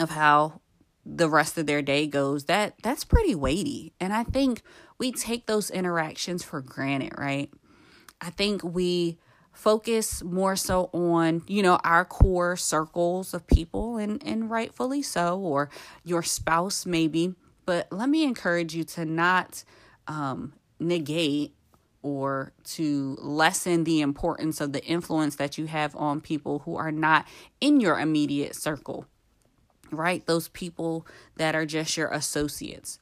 of 0.00 0.10
how 0.10 0.60
the 1.06 1.28
rest 1.28 1.56
of 1.56 1.66
their 1.66 1.80
day 1.80 2.08
goes. 2.08 2.46
That 2.46 2.74
that's 2.82 3.04
pretty 3.04 3.36
weighty. 3.36 3.92
And 4.00 4.12
i 4.12 4.24
think 4.24 4.62
we 4.98 5.12
take 5.12 5.46
those 5.46 5.70
interactions 5.70 6.42
for 6.42 6.60
granted 6.60 7.12
right? 7.16 7.50
I 8.20 8.30
think 8.30 8.64
we 8.64 9.18
focus 9.54 10.22
more 10.22 10.56
so 10.56 10.90
on 10.92 11.42
you 11.46 11.62
know 11.62 11.78
our 11.84 12.04
core 12.04 12.56
circles 12.56 13.32
of 13.32 13.46
people 13.46 13.96
and 13.96 14.22
and 14.26 14.50
rightfully 14.50 15.02
so 15.02 15.38
or 15.38 15.70
your 16.04 16.22
spouse 16.22 16.84
maybe. 16.84 17.34
But 17.66 17.88
let 17.90 18.10
me 18.10 18.24
encourage 18.24 18.74
you 18.74 18.84
to 18.84 19.06
not 19.06 19.64
um, 20.06 20.52
negate 20.78 21.54
or 22.02 22.52
to 22.64 23.16
lessen 23.20 23.84
the 23.84 24.02
importance 24.02 24.60
of 24.60 24.74
the 24.74 24.84
influence 24.84 25.36
that 25.36 25.56
you 25.56 25.66
have 25.66 25.96
on 25.96 26.20
people 26.20 26.58
who 26.60 26.76
are 26.76 26.92
not 26.92 27.26
in 27.62 27.80
your 27.80 27.98
immediate 27.98 28.54
circle 28.54 29.06
right? 29.90 30.24
Those 30.26 30.48
people 30.48 31.06
that 31.36 31.54
are 31.54 31.66
just 31.66 31.96
your 31.96 32.08
associates. 32.08 32.98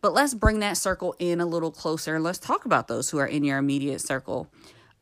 But 0.00 0.14
let's 0.14 0.34
bring 0.34 0.60
that 0.60 0.76
circle 0.76 1.14
in 1.18 1.40
a 1.40 1.46
little 1.46 1.72
closer 1.72 2.14
and 2.14 2.24
let's 2.24 2.38
talk 2.38 2.64
about 2.64 2.88
those 2.88 3.10
who 3.10 3.18
are 3.18 3.26
in 3.26 3.44
your 3.44 3.58
immediate 3.58 4.00
circle 4.00 4.48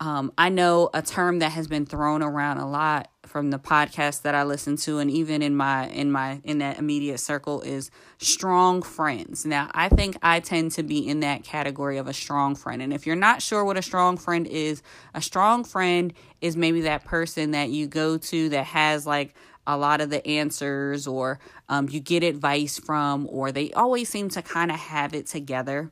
um, 0.01 0.33
I 0.37 0.51
know 0.51 0.91
a 0.93 1.01
term 1.01 1.39
that 1.39 1.53
has 1.53 1.67
been 1.69 1.87
thrown 1.87 2.23
around 2.23 2.59
a 2.59 2.69
lot 2.69 3.11
from 3.25 3.51
the 3.51 3.59
podcast 3.59 4.23
that 4.23 4.35
I 4.35 4.43
listen 4.45 4.77
to, 4.79 4.99
and 4.99 5.11
even 5.11 5.43
in 5.43 5.57
my 5.57 5.89
in 5.89 6.13
my 6.13 6.41
in 6.45 6.59
that 6.59 6.79
immediate 6.79 7.19
circle 7.19 7.63
is 7.63 7.91
strong 8.19 8.83
friends. 8.83 9.47
Now, 9.47 9.71
I 9.73 9.89
think 9.89 10.17
I 10.23 10.41
tend 10.41 10.73
to 10.73 10.83
be 10.83 11.07
in 11.07 11.21
that 11.21 11.45
category 11.45 11.97
of 11.97 12.07
a 12.07 12.13
strong 12.13 12.55
friend. 12.55 12.83
And 12.83 12.93
if 12.93 13.07
you're 13.07 13.17
not 13.17 13.43
sure 13.43 13.65
what 13.65 13.77
a 13.77 13.83
strong 13.83 14.17
friend 14.17 14.47
is, 14.47 14.83
a 15.15 15.23
strong 15.23 15.65
friend 15.65 16.13
is 16.41 16.57
maybe 16.57 16.83
that 16.83 17.05
person 17.05 17.53
that 17.53 17.71
you 17.71 17.87
go 17.87 18.19
to 18.19 18.49
that 18.51 18.67
has 18.67 19.07
like 19.07 19.35
a 19.67 19.77
lot 19.77 20.01
of 20.01 20.11
the 20.11 20.25
answers, 20.27 21.07
or 21.07 21.41
um, 21.69 21.89
you 21.89 22.01
get 22.01 22.23
advice 22.23 22.79
from, 22.79 23.27
or 23.31 23.51
they 23.51 23.73
always 23.73 24.09
seem 24.09 24.29
to 24.29 24.43
kind 24.43 24.71
of 24.71 24.79
have 24.79 25.15
it 25.15 25.27
together. 25.27 25.91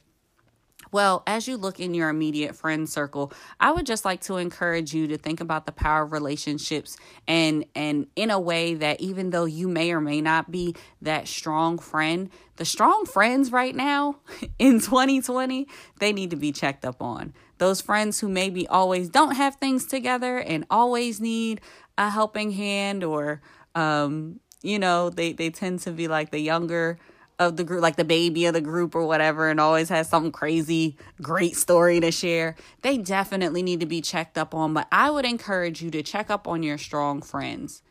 Well, 0.93 1.23
as 1.26 1.49
you 1.49 1.57
look 1.57 1.81
in 1.81 1.95
your 1.95 2.09
immediate 2.09 2.55
friend 2.55 2.88
circle, 2.88 3.33
I 3.61 3.73
would 3.73 3.87
just 3.87 4.05
like 4.05 4.21
to 4.23 4.37
encourage 4.37 4.95
you 4.95 5.07
to 5.09 5.19
think 5.19 5.41
about 5.41 5.67
the 5.67 5.73
power 5.73 6.03
of 6.03 6.12
relationships 6.12 6.97
and 7.26 7.64
and 7.75 8.07
in 8.17 8.31
a 8.31 8.41
way 8.41 8.75
that 8.75 9.00
even 9.00 9.31
though 9.31 9.45
you 9.45 9.69
may 9.69 9.93
or 9.93 10.00
may 10.00 10.21
not 10.21 10.50
be 10.50 10.75
that 11.03 11.29
strong 11.29 11.79
friend, 11.79 12.31
the 12.57 12.64
strong 12.64 13.07
friends 13.07 13.53
right 13.53 13.75
now 13.75 14.17
in 14.59 14.81
2020, 14.81 15.67
they 16.00 16.12
need 16.12 16.31
to 16.31 16.37
be 16.37 16.53
checked 16.53 16.85
up 16.85 17.03
on. 17.03 17.35
Those 17.59 17.81
friends 17.81 18.21
who 18.21 18.29
maybe 18.29 18.67
always 18.67 19.09
don't 19.09 19.37
have 19.37 19.57
things 19.57 19.87
together 19.87 20.38
and 20.38 20.64
always 20.71 21.21
need 21.21 21.61
a 21.97 22.11
helping 22.11 22.50
hand 22.53 23.05
or 23.05 23.41
um 23.75 24.41
you 24.62 24.79
know, 24.79 25.11
they 25.11 25.33
they 25.35 25.50
tend 25.50 25.81
to 25.81 25.93
be 25.93 26.09
like 26.09 26.31
the 26.31 26.41
younger 26.41 26.99
of 27.38 27.57
the 27.57 27.64
group, 27.64 27.83
like 27.83 27.97
the 27.97 28.05
baby 28.05 28.47
of 28.47 28.55
the 28.55 28.61
group 28.61 28.95
or 28.95 29.07
whatever, 29.07 29.49
and 29.49 29.61
always 29.61 29.88
has 29.88 30.09
some 30.09 30.31
crazy, 30.31 30.97
great 31.21 31.57
story 31.57 32.00
to 32.00 32.11
share, 32.11 32.55
they 32.83 32.97
definitely 32.97 33.62
need 33.62 33.81
to 33.81 33.87
be 33.87 34.00
checked 34.00 34.38
up 34.38 34.55
on. 34.55 34.75
But 34.75 34.88
I 34.93 35.11
would 35.11 35.25
encourage 35.25 35.83
you 35.83 35.91
to 35.91 36.03
check 36.03 36.31
up 36.31 36.47
on 36.47 36.62
your 36.62 36.79
strong 36.79 37.23
friends. 37.23 37.83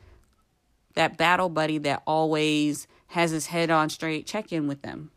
That 0.95 1.17
battle 1.17 1.49
buddy 1.49 1.77
that 1.79 2.03
always 2.05 2.87
has 3.07 3.31
his 3.31 3.47
head 3.47 3.69
on 3.69 3.89
straight, 3.89 4.25
check 4.25 4.51
in 4.51 4.67
with 4.67 4.81
them. 4.81 5.11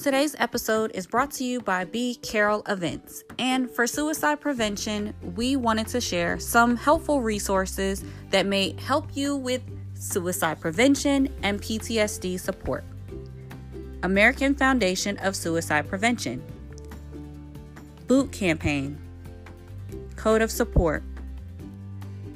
Today's 0.00 0.36
episode 0.38 0.92
is 0.94 1.08
brought 1.08 1.32
to 1.32 1.44
you 1.44 1.60
by 1.60 1.84
B. 1.84 2.14
Carroll 2.22 2.62
Events. 2.68 3.24
And 3.36 3.68
for 3.68 3.84
suicide 3.84 4.40
prevention, 4.40 5.12
we 5.34 5.56
wanted 5.56 5.88
to 5.88 6.00
share 6.00 6.38
some 6.38 6.76
helpful 6.76 7.20
resources 7.20 8.04
that 8.30 8.46
may 8.46 8.76
help 8.80 9.08
you 9.16 9.34
with 9.34 9.60
suicide 9.94 10.60
prevention 10.60 11.34
and 11.42 11.60
PTSD 11.60 12.38
support. 12.38 12.84
American 14.04 14.54
Foundation 14.54 15.16
of 15.18 15.34
Suicide 15.34 15.88
Prevention, 15.88 16.44
Boot 18.06 18.30
Campaign, 18.30 18.96
Code 20.14 20.42
of 20.42 20.52
Support, 20.52 21.02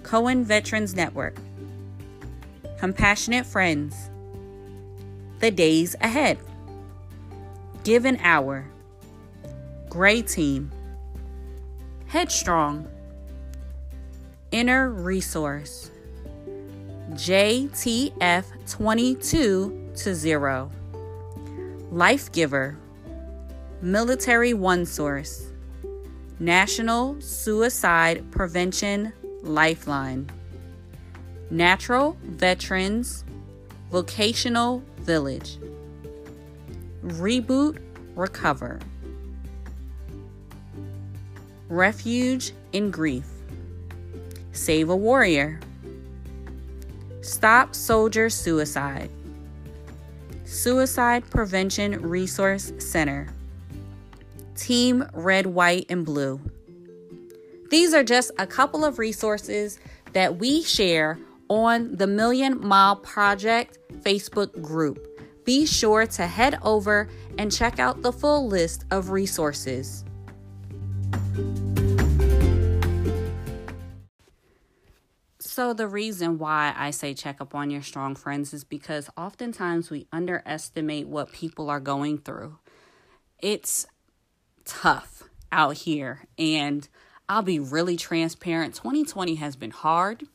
Cohen 0.02 0.44
Veterans 0.44 0.96
Network, 0.96 1.36
Compassionate 2.80 3.46
Friends, 3.46 4.10
The 5.38 5.52
Days 5.52 5.94
Ahead. 6.00 6.40
Give 7.84 8.04
an 8.04 8.18
Hour, 8.22 8.64
Gray 9.88 10.22
Team, 10.22 10.70
Headstrong, 12.06 12.86
Inner 14.52 14.88
Resource, 14.90 15.90
JTF 17.10 18.44
22 18.70 19.90
to 19.96 20.14
0, 20.14 20.70
Life 21.90 22.30
Giver, 22.30 22.78
Military 23.80 24.54
One 24.54 24.86
Source, 24.86 25.48
National 26.38 27.20
Suicide 27.20 28.30
Prevention 28.30 29.12
Lifeline, 29.42 30.30
Natural 31.50 32.16
Veterans 32.22 33.24
Vocational 33.90 34.84
Village. 34.98 35.58
Reboot, 37.02 37.78
Recover. 38.14 38.78
Refuge 41.68 42.52
in 42.72 42.90
Grief. 42.90 43.26
Save 44.52 44.88
a 44.90 44.96
Warrior. 44.96 45.58
Stop 47.22 47.74
Soldier 47.74 48.30
Suicide. 48.30 49.10
Suicide 50.44 51.28
Prevention 51.30 52.02
Resource 52.02 52.72
Center. 52.78 53.28
Team 54.54 55.08
Red, 55.12 55.46
White, 55.46 55.86
and 55.88 56.04
Blue. 56.04 56.40
These 57.70 57.94
are 57.94 58.04
just 58.04 58.30
a 58.38 58.46
couple 58.46 58.84
of 58.84 58.98
resources 58.98 59.80
that 60.12 60.36
we 60.36 60.62
share 60.62 61.18
on 61.48 61.96
the 61.96 62.06
Million 62.06 62.60
Mile 62.60 62.96
Project 62.96 63.78
Facebook 64.02 64.60
group 64.60 65.11
be 65.44 65.66
sure 65.66 66.06
to 66.06 66.26
head 66.26 66.58
over 66.62 67.08
and 67.38 67.50
check 67.50 67.78
out 67.78 68.02
the 68.02 68.12
full 68.12 68.46
list 68.46 68.84
of 68.90 69.10
resources. 69.10 70.04
So, 75.40 75.74
the 75.74 75.86
reason 75.86 76.38
why 76.38 76.72
I 76.74 76.92
say 76.92 77.12
check 77.12 77.40
up 77.40 77.54
on 77.54 77.70
your 77.70 77.82
strong 77.82 78.14
friends 78.14 78.54
is 78.54 78.64
because 78.64 79.10
oftentimes 79.18 79.90
we 79.90 80.06
underestimate 80.10 81.08
what 81.08 81.30
people 81.30 81.68
are 81.68 81.80
going 81.80 82.16
through. 82.18 82.58
It's 83.38 83.86
tough 84.64 85.24
out 85.50 85.76
here, 85.76 86.22
and 86.38 86.88
I'll 87.28 87.42
be 87.42 87.58
really 87.58 87.98
transparent. 87.98 88.74
2020 88.76 89.34
has 89.34 89.54
been 89.56 89.72
hard. 89.72 90.26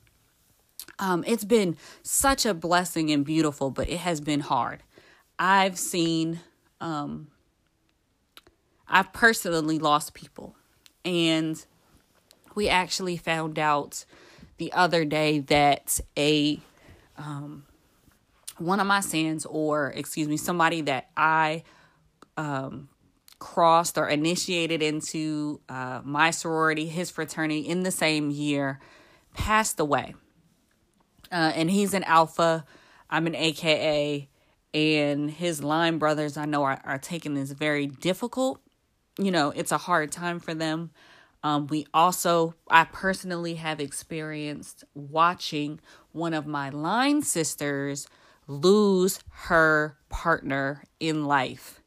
Um, 0.99 1.23
it's 1.25 1.45
been 1.45 1.77
such 2.03 2.45
a 2.45 2.53
blessing 2.53 3.09
and 3.09 3.25
beautiful, 3.25 3.71
but 3.71 3.89
it 3.89 3.99
has 3.99 4.21
been 4.21 4.41
hard. 4.41 4.83
I've 5.39 5.77
seen, 5.77 6.39
um, 6.81 7.27
I've 8.87 9.13
personally 9.13 9.79
lost 9.79 10.13
people. 10.13 10.55
And 11.05 11.63
we 12.55 12.69
actually 12.69 13.17
found 13.17 13.59
out 13.59 14.05
the 14.57 14.73
other 14.73 15.05
day 15.05 15.39
that 15.39 15.99
a 16.17 16.59
um, 17.17 17.65
one 18.57 18.79
of 18.79 18.87
my 18.87 18.99
sons, 18.99 19.45
or 19.45 19.93
excuse 19.95 20.27
me, 20.27 20.37
somebody 20.37 20.81
that 20.81 21.09
I 21.15 21.63
um, 22.35 22.89
crossed 23.39 23.97
or 23.97 24.07
initiated 24.07 24.81
into 24.81 25.61
uh, 25.69 26.01
my 26.03 26.31
sorority, 26.31 26.87
his 26.87 27.11
fraternity 27.11 27.59
in 27.59 27.83
the 27.83 27.91
same 27.91 28.31
year, 28.31 28.79
passed 29.33 29.79
away. 29.79 30.15
Uh, 31.31 31.51
and 31.55 31.69
he's 31.69 31.93
an 31.93 32.03
alpha. 32.03 32.65
I'm 33.09 33.27
an 33.27 33.35
AKA. 33.35 34.29
And 34.77 35.31
his 35.31 35.63
line 35.63 35.97
brothers, 35.97 36.37
I 36.37 36.45
know, 36.45 36.63
are, 36.63 36.79
are 36.85 36.99
taking 36.99 37.33
this 37.33 37.51
very 37.51 37.87
difficult. 37.87 38.61
You 39.17 39.31
know, 39.31 39.49
it's 39.49 39.71
a 39.71 39.77
hard 39.79 40.11
time 40.11 40.39
for 40.39 40.53
them. 40.53 40.91
Um, 41.41 41.65
we 41.65 41.87
also, 41.95 42.53
I 42.69 42.83
personally 42.83 43.55
have 43.55 43.79
experienced 43.79 44.83
watching 44.93 45.79
one 46.11 46.35
of 46.35 46.45
my 46.45 46.69
line 46.69 47.23
sisters 47.23 48.07
lose 48.45 49.19
her 49.29 49.97
partner 50.09 50.83
in 50.99 51.25
life. 51.25 51.81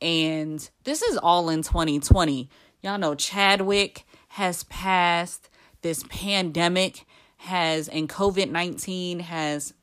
And 0.00 0.70
this 0.84 1.02
is 1.02 1.18
all 1.18 1.50
in 1.50 1.60
2020. 1.60 2.48
Y'all 2.80 2.96
know 2.96 3.14
Chadwick 3.14 4.06
has 4.28 4.64
passed. 4.64 5.50
This 5.82 6.02
pandemic 6.08 7.04
has, 7.36 7.88
and 7.88 8.08
COVID 8.08 8.50
19 8.50 9.20
has 9.20 9.74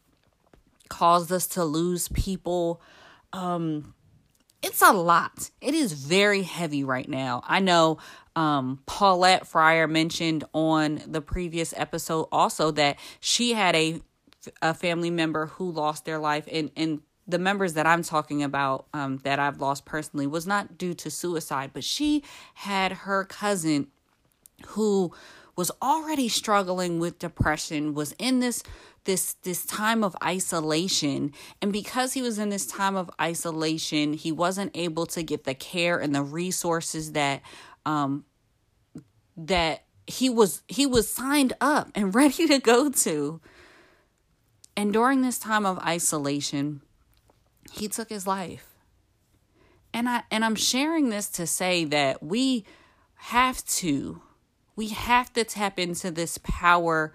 caused 0.89 1.32
us 1.32 1.48
to 1.48 1.63
lose 1.63 2.08
people. 2.10 2.82
Um, 3.34 3.94
it's 4.63 4.82
a 4.82 4.91
lot. 4.91 5.51
It 5.62 5.74
is 5.74 5.94
very 5.94 6.44
heavy 6.44 6.84
right 6.84 7.08
now. 7.08 7.44
I 7.46 7.60
know 7.60 8.00
um, 8.36 8.82
Paulette 8.86 9.48
Fryer 9.48 9.88
mentioned 9.88 10.44
on 10.53 11.01
the 11.06 11.22
previous 11.22 11.74
episode 11.77 12.27
also 12.32 12.72
that 12.72 12.98
she 13.20 13.53
had 13.53 13.75
a 13.75 14.01
a 14.62 14.74
family 14.74 15.10
member 15.10 15.48
who 15.48 15.70
lost 15.72 16.06
their 16.06 16.20
life 16.20 16.48
and 16.50 16.72
and 16.77 17.01
the 17.27 17.38
members 17.38 17.74
that 17.74 17.86
I'm 17.86 18.03
talking 18.03 18.41
about 18.41 18.86
um, 18.94 19.17
that 19.24 19.38
I've 19.38 19.60
lost 19.60 19.84
personally 19.84 20.25
was 20.25 20.48
not 20.48 20.77
due 20.77 20.94
to 20.94 21.12
suicide, 21.12 21.72
but 21.74 21.84
she 21.84 22.24
had 22.53 22.91
her 22.94 23.25
cousin 23.25 23.88
who 24.67 25.12
was 25.58 25.72
already 25.82 26.30
struggling 26.30 27.00
with 27.00 27.20
depression, 27.20 27.94
was 27.94 28.14
in 28.20 28.40
this 28.40 28.64
this 29.04 29.34
this 29.44 29.66
time 29.66 30.04
of 30.04 30.16
isolation, 30.24 31.34
and 31.62 31.74
because 31.74 32.14
he 32.14 32.22
was 32.22 32.38
in 32.38 32.50
this 32.50 32.68
time 32.68 32.96
of 32.96 33.10
isolation, 33.20 34.14
he 34.14 34.32
wasn't 34.32 34.72
able 34.76 35.06
to 35.08 35.24
get 35.24 35.44
the 35.44 35.56
care 35.56 35.98
and 35.98 36.14
the 36.14 36.22
resources 36.22 37.14
that 37.14 37.42
um 37.86 38.24
that 39.36 39.84
he 40.06 40.30
was 40.30 40.62
he 40.68 40.86
was 40.86 41.10
signed 41.10 41.54
up 41.60 41.90
and 41.96 42.14
ready 42.16 42.48
to 42.48 42.60
go 42.60 42.90
to. 42.90 43.42
And 44.76 44.94
during 44.94 45.24
this 45.24 45.40
time 45.40 45.66
of 45.66 45.80
isolation, 45.80 46.82
he 47.72 47.88
took 47.88 48.10
his 48.10 48.28
life. 48.28 48.76
And 49.92 50.08
I 50.08 50.24
and 50.30 50.46
I'm 50.46 50.56
sharing 50.56 51.10
this 51.10 51.30
to 51.30 51.48
say 51.48 51.84
that 51.86 52.22
we 52.22 52.64
have 53.16 53.66
to 53.66 54.22
we 54.77 54.89
have 54.89 55.34
to 55.34 55.43
tap 55.43 55.77
into 55.77 56.10
this 56.12 56.38
power 56.38 57.13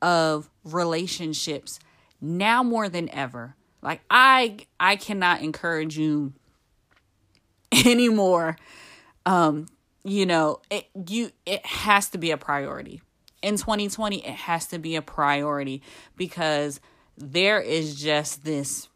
of 0.00 0.48
relationships 0.64 1.78
now 2.22 2.62
more 2.62 2.88
than 2.88 3.10
ever. 3.10 3.56
Like 3.82 4.00
I 4.10 4.60
I 4.78 4.96
cannot 4.96 5.42
encourage 5.42 5.98
you 5.98 6.32
anymore. 7.72 8.56
Um 9.26 9.66
you 10.02 10.24
know, 10.24 10.60
it 10.70 10.86
you 11.08 11.32
it 11.44 11.66
has 11.66 12.08
to 12.10 12.18
be 12.18 12.30
a 12.30 12.38
priority. 12.38 13.02
In 13.42 13.56
2020 13.56 14.24
it 14.24 14.34
has 14.34 14.66
to 14.68 14.78
be 14.78 14.96
a 14.96 15.02
priority 15.02 15.82
because 16.16 16.80
there 17.18 17.60
is 17.60 18.00
just 18.00 18.44
this 18.44 18.88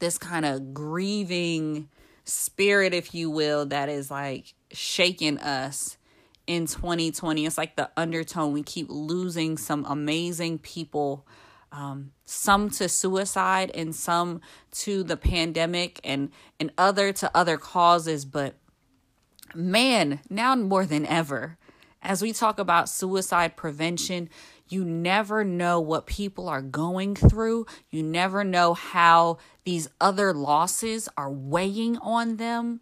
this 0.00 0.16
kind 0.16 0.46
of 0.46 0.72
grieving 0.72 1.88
spirit 2.24 2.94
if 2.94 3.14
you 3.14 3.30
will 3.30 3.66
that 3.66 3.88
is 3.88 4.10
like 4.10 4.54
shaking 4.72 5.36
us 5.38 5.98
in 6.50 6.66
2020 6.66 7.46
it's 7.46 7.56
like 7.56 7.76
the 7.76 7.88
undertone 7.96 8.52
we 8.52 8.60
keep 8.60 8.88
losing 8.90 9.56
some 9.56 9.84
amazing 9.84 10.58
people 10.58 11.24
um, 11.70 12.10
some 12.24 12.68
to 12.68 12.88
suicide 12.88 13.70
and 13.72 13.94
some 13.94 14.40
to 14.72 15.04
the 15.04 15.16
pandemic 15.16 16.00
and 16.02 16.30
and 16.58 16.72
other 16.76 17.12
to 17.12 17.30
other 17.36 17.56
causes 17.56 18.24
but 18.24 18.56
man 19.54 20.18
now 20.28 20.56
more 20.56 20.84
than 20.84 21.06
ever 21.06 21.56
as 22.02 22.20
we 22.20 22.32
talk 22.32 22.58
about 22.58 22.88
suicide 22.88 23.56
prevention 23.56 24.28
you 24.68 24.84
never 24.84 25.44
know 25.44 25.80
what 25.80 26.06
people 26.06 26.48
are 26.48 26.62
going 26.62 27.16
through. 27.16 27.66
You 27.90 28.04
never 28.04 28.44
know 28.44 28.74
how 28.74 29.38
these 29.64 29.88
other 30.00 30.32
losses 30.32 31.08
are 31.16 31.28
weighing 31.28 31.98
on 31.98 32.36
them. 32.36 32.80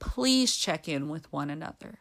Please 0.00 0.54
check 0.54 0.86
in 0.86 1.08
with 1.08 1.32
one 1.32 1.48
another. 1.48 1.99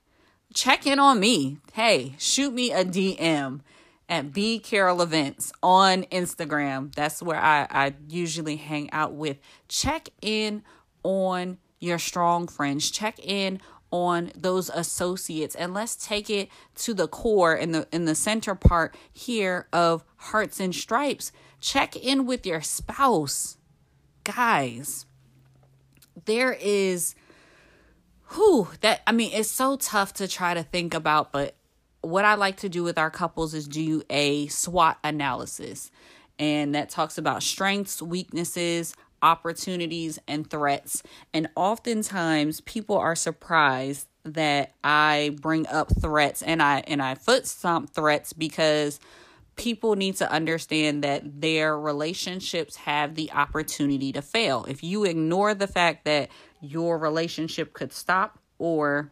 Check 0.54 0.88
in 0.88 1.00
on 1.00 1.20
me. 1.20 1.58
Hey, 1.74 2.16
shoot 2.18 2.54
me 2.54 2.72
a 2.72 2.84
DM 2.84 3.62
at 4.10 4.34
B 4.34 4.60
Carroll 4.60 5.02
Events 5.02 5.52
on 5.62 6.04
Instagram. 6.06 6.94
That's 6.96 7.22
where 7.22 7.40
I, 7.40 7.68
I 7.70 7.94
usually 8.10 8.56
hang 8.56 8.92
out 8.92 9.14
with. 9.14 9.38
Check 9.68 10.10
in 10.22 10.64
on 11.04 11.60
your 11.80 12.00
strong 12.00 12.48
friends. 12.48 12.90
Check 12.90 13.20
in 13.20 13.60
on 13.92 14.32
those 14.36 14.70
associates 14.70 15.56
and 15.56 15.74
let's 15.74 15.96
take 15.96 16.30
it 16.30 16.50
to 16.76 16.94
the 16.94 17.08
core 17.08 17.56
in 17.56 17.72
the 17.72 17.88
in 17.92 18.06
the 18.06 18.14
center 18.14 18.54
part 18.54 18.96
here 19.12 19.68
of 19.74 20.04
hearts 20.18 20.60
and 20.60 20.76
stripes 20.76 21.32
check 21.60 21.96
in 21.96 22.28
with 22.28 22.46
your 22.46 22.62
spouse 22.62 23.58
guys 24.24 25.08
there 26.26 26.54
is 26.54 27.16
who 28.30 28.68
that 28.82 29.02
i 29.08 29.12
mean 29.12 29.32
it's 29.34 29.50
so 29.50 29.76
tough 29.76 30.14
to 30.14 30.28
try 30.28 30.54
to 30.54 30.64
think 30.64 30.94
about 30.94 31.32
but 31.32 31.56
what 32.02 32.26
i 32.26 32.36
like 32.36 32.58
to 32.58 32.70
do 32.70 32.84
with 32.84 32.98
our 32.98 33.12
couples 33.12 33.54
is 33.54 33.68
do 33.68 34.02
a 34.10 34.48
swot 34.48 34.98
analysis 35.04 35.92
and 36.38 36.74
that 36.74 36.90
talks 36.90 37.18
about 37.18 37.44
strengths 37.44 38.02
weaknesses 38.02 38.94
opportunities 39.22 40.20
and 40.28 40.50
threats. 40.50 41.04
And 41.34 41.50
oftentimes 41.56 42.62
people 42.62 42.98
are 42.98 43.16
surprised 43.16 44.08
that 44.24 44.74
I 44.84 45.36
bring 45.42 45.68
up 45.68 45.90
threats 46.00 46.42
and 46.42 46.62
I 46.62 46.84
and 46.88 47.02
I 47.02 47.16
foot 47.16 47.48
stomp 47.48 47.92
threats 47.92 48.34
because 48.34 49.00
people 49.60 49.96
need 49.96 50.16
to 50.16 50.32
understand 50.32 51.04
that 51.04 51.42
their 51.42 51.78
relationships 51.78 52.78
have 52.78 53.16
the 53.16 53.32
opportunity 53.32 54.12
to 54.14 54.22
fail. 54.22 54.66
If 54.68 54.84
you 54.84 55.04
ignore 55.04 55.54
the 55.54 55.68
fact 55.68 56.06
that 56.06 56.30
your 56.62 56.98
relationship 56.98 57.74
could 57.74 57.94
stop 57.94 58.40
or 58.58 59.12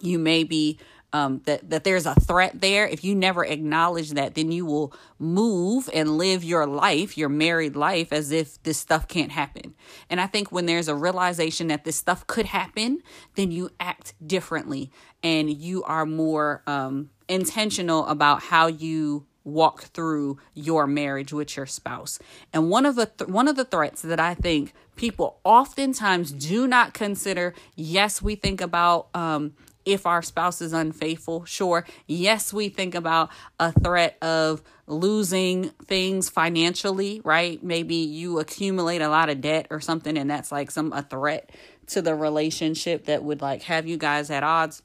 you 0.00 0.18
may 0.18 0.44
be 0.44 0.78
um, 1.12 1.40
that 1.46 1.70
that 1.70 1.84
there's 1.84 2.06
a 2.06 2.14
threat 2.14 2.60
there. 2.60 2.86
If 2.86 3.02
you 3.02 3.16
never 3.16 3.44
acknowledge 3.44 4.10
that, 4.10 4.36
then 4.36 4.52
you 4.52 4.64
will 4.64 4.92
move 5.18 5.90
and 5.92 6.18
live 6.18 6.44
your 6.44 6.66
life, 6.66 7.18
your 7.18 7.28
married 7.28 7.74
life, 7.74 8.12
as 8.12 8.30
if 8.30 8.62
this 8.62 8.78
stuff 8.78 9.08
can't 9.08 9.32
happen. 9.32 9.74
And 10.08 10.20
I 10.20 10.28
think 10.28 10.52
when 10.52 10.66
there's 10.66 10.86
a 10.86 10.94
realization 10.94 11.66
that 11.66 11.82
this 11.82 11.96
stuff 11.96 12.26
could 12.28 12.46
happen, 12.46 13.02
then 13.34 13.50
you 13.50 13.70
act 13.80 14.14
differently 14.24 14.92
and 15.22 15.50
you 15.50 15.82
are 15.82 16.06
more 16.06 16.62
um, 16.68 17.10
intentional 17.28 18.06
about 18.06 18.42
how 18.42 18.68
you 18.68 19.26
walk 19.44 19.84
through 19.84 20.38
your 20.54 20.86
marriage 20.86 21.32
with 21.32 21.56
your 21.56 21.66
spouse. 21.66 22.18
And 22.52 22.70
one 22.70 22.86
of 22.86 22.96
the 22.96 23.06
th- 23.06 23.30
one 23.30 23.48
of 23.48 23.56
the 23.56 23.64
threats 23.64 24.02
that 24.02 24.20
I 24.20 24.34
think 24.34 24.72
people 24.96 25.38
oftentimes 25.44 26.32
do 26.32 26.66
not 26.66 26.94
consider. 26.94 27.54
Yes, 27.74 28.20
we 28.20 28.34
think 28.34 28.60
about 28.60 29.08
um, 29.14 29.54
if 29.84 30.06
our 30.06 30.22
spouse 30.22 30.60
is 30.60 30.72
unfaithful. 30.72 31.44
Sure, 31.44 31.86
yes, 32.06 32.52
we 32.52 32.68
think 32.68 32.94
about 32.94 33.30
a 33.58 33.72
threat 33.72 34.16
of 34.22 34.62
losing 34.86 35.70
things 35.86 36.28
financially, 36.28 37.20
right? 37.24 37.62
Maybe 37.62 37.94
you 37.94 38.40
accumulate 38.40 39.00
a 39.00 39.08
lot 39.08 39.30
of 39.30 39.40
debt 39.40 39.68
or 39.70 39.80
something, 39.80 40.18
and 40.18 40.30
that's 40.30 40.52
like 40.52 40.70
some 40.70 40.92
a 40.92 41.02
threat 41.02 41.50
to 41.88 42.02
the 42.02 42.14
relationship 42.14 43.06
that 43.06 43.24
would 43.24 43.40
like 43.40 43.62
have 43.62 43.86
you 43.86 43.96
guys 43.96 44.30
at 44.30 44.42
odds. 44.42 44.82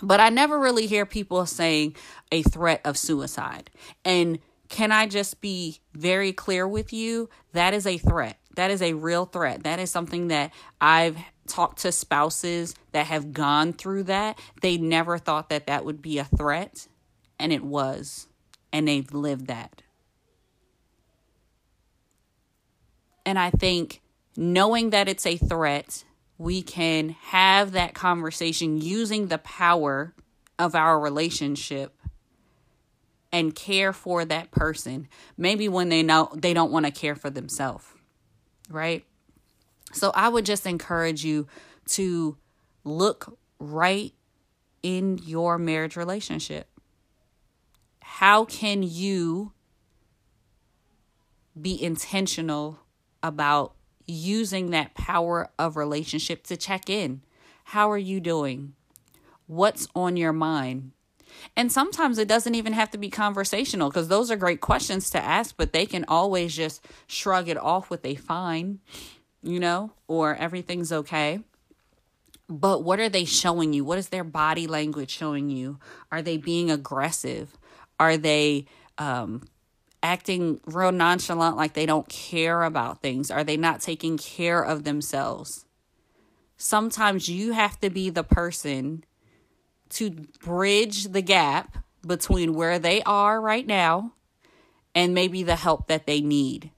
But 0.00 0.20
I 0.20 0.30
never 0.30 0.58
really 0.58 0.86
hear 0.86 1.04
people 1.04 1.44
saying 1.44 1.96
a 2.30 2.42
threat 2.42 2.80
of 2.84 2.96
suicide. 2.96 3.70
And 4.04 4.38
can 4.68 4.90
I 4.90 5.06
just 5.06 5.40
be 5.40 5.80
very 5.92 6.32
clear 6.32 6.66
with 6.66 6.92
you? 6.92 7.28
That 7.52 7.74
is 7.74 7.86
a 7.86 7.98
threat. 7.98 8.38
That 8.54 8.70
is 8.70 8.80
a 8.80 8.94
real 8.94 9.26
threat. 9.26 9.64
That 9.64 9.78
is 9.78 9.90
something 9.90 10.28
that 10.28 10.52
I've 10.80 11.18
talked 11.46 11.80
to 11.80 11.92
spouses 11.92 12.74
that 12.92 13.06
have 13.06 13.32
gone 13.32 13.72
through 13.72 14.04
that. 14.04 14.38
They 14.60 14.78
never 14.78 15.18
thought 15.18 15.50
that 15.50 15.66
that 15.66 15.84
would 15.84 16.00
be 16.00 16.18
a 16.18 16.24
threat, 16.24 16.86
and 17.38 17.52
it 17.52 17.62
was. 17.62 18.28
And 18.72 18.88
they've 18.88 19.12
lived 19.12 19.48
that. 19.48 19.82
And 23.26 23.38
I 23.38 23.50
think 23.50 24.00
knowing 24.36 24.90
that 24.90 25.08
it's 25.08 25.26
a 25.26 25.36
threat, 25.36 26.04
we 26.42 26.62
can 26.62 27.10
have 27.10 27.72
that 27.72 27.94
conversation 27.94 28.80
using 28.80 29.28
the 29.28 29.38
power 29.38 30.14
of 30.58 30.74
our 30.74 30.98
relationship 30.98 31.96
and 33.30 33.54
care 33.54 33.92
for 33.92 34.24
that 34.24 34.50
person. 34.50 35.08
Maybe 35.36 35.68
when 35.68 35.88
they 35.88 36.02
know 36.02 36.30
they 36.34 36.52
don't 36.52 36.72
want 36.72 36.86
to 36.86 36.92
care 36.92 37.14
for 37.14 37.30
themselves 37.30 37.86
right? 38.72 39.04
So 39.92 40.10
i 40.14 40.28
would 40.28 40.46
just 40.46 40.66
encourage 40.66 41.24
you 41.24 41.46
to 41.90 42.36
look 42.84 43.38
right 43.58 44.12
in 44.82 45.18
your 45.18 45.58
marriage 45.58 45.96
relationship. 45.96 46.68
How 48.00 48.44
can 48.44 48.82
you 48.82 49.52
be 51.60 51.80
intentional 51.80 52.80
about 53.22 53.74
using 54.06 54.70
that 54.70 54.94
power 54.94 55.50
of 55.58 55.76
relationship 55.76 56.44
to 56.44 56.56
check 56.56 56.88
in 56.90 57.22
how 57.64 57.90
are 57.90 57.98
you 57.98 58.20
doing 58.20 58.74
what's 59.46 59.88
on 59.94 60.16
your 60.16 60.32
mind 60.32 60.92
and 61.56 61.70
sometimes 61.70 62.18
it 62.18 62.28
doesn't 62.28 62.54
even 62.54 62.72
have 62.72 62.90
to 62.90 62.98
be 62.98 63.10
conversational 63.10 63.90
because 63.90 64.08
those 64.08 64.30
are 64.30 64.36
great 64.36 64.60
questions 64.60 65.10
to 65.10 65.22
ask, 65.22 65.54
but 65.56 65.72
they 65.72 65.86
can 65.86 66.04
always 66.08 66.54
just 66.54 66.84
shrug 67.06 67.48
it 67.48 67.58
off 67.58 67.90
with 67.90 68.04
a 68.04 68.14
fine, 68.14 68.80
you 69.42 69.60
know, 69.60 69.92
or 70.08 70.34
everything's 70.36 70.92
okay. 70.92 71.40
But 72.48 72.84
what 72.84 73.00
are 73.00 73.08
they 73.08 73.24
showing 73.24 73.72
you? 73.72 73.84
What 73.84 73.98
is 73.98 74.08
their 74.08 74.24
body 74.24 74.66
language 74.66 75.10
showing 75.10 75.50
you? 75.50 75.78
Are 76.10 76.22
they 76.22 76.36
being 76.36 76.70
aggressive? 76.70 77.56
Are 77.98 78.16
they 78.16 78.66
um, 78.98 79.42
acting 80.02 80.60
real 80.66 80.92
nonchalant 80.92 81.56
like 81.56 81.74
they 81.74 81.86
don't 81.86 82.08
care 82.08 82.62
about 82.62 83.02
things? 83.02 83.30
Are 83.30 83.44
they 83.44 83.56
not 83.56 83.80
taking 83.80 84.18
care 84.18 84.62
of 84.62 84.84
themselves? 84.84 85.64
Sometimes 86.56 87.28
you 87.28 87.52
have 87.52 87.80
to 87.80 87.90
be 87.90 88.10
the 88.10 88.24
person 88.24 89.04
to 89.90 90.10
bridge 90.42 91.04
the 91.08 91.22
gap 91.22 91.78
between 92.06 92.54
where 92.54 92.78
they 92.78 93.02
are 93.02 93.40
right 93.40 93.66
now 93.66 94.12
and 94.94 95.14
maybe 95.14 95.42
the 95.42 95.56
help 95.56 95.88
that 95.88 96.06
they 96.06 96.20
need. 96.20 96.70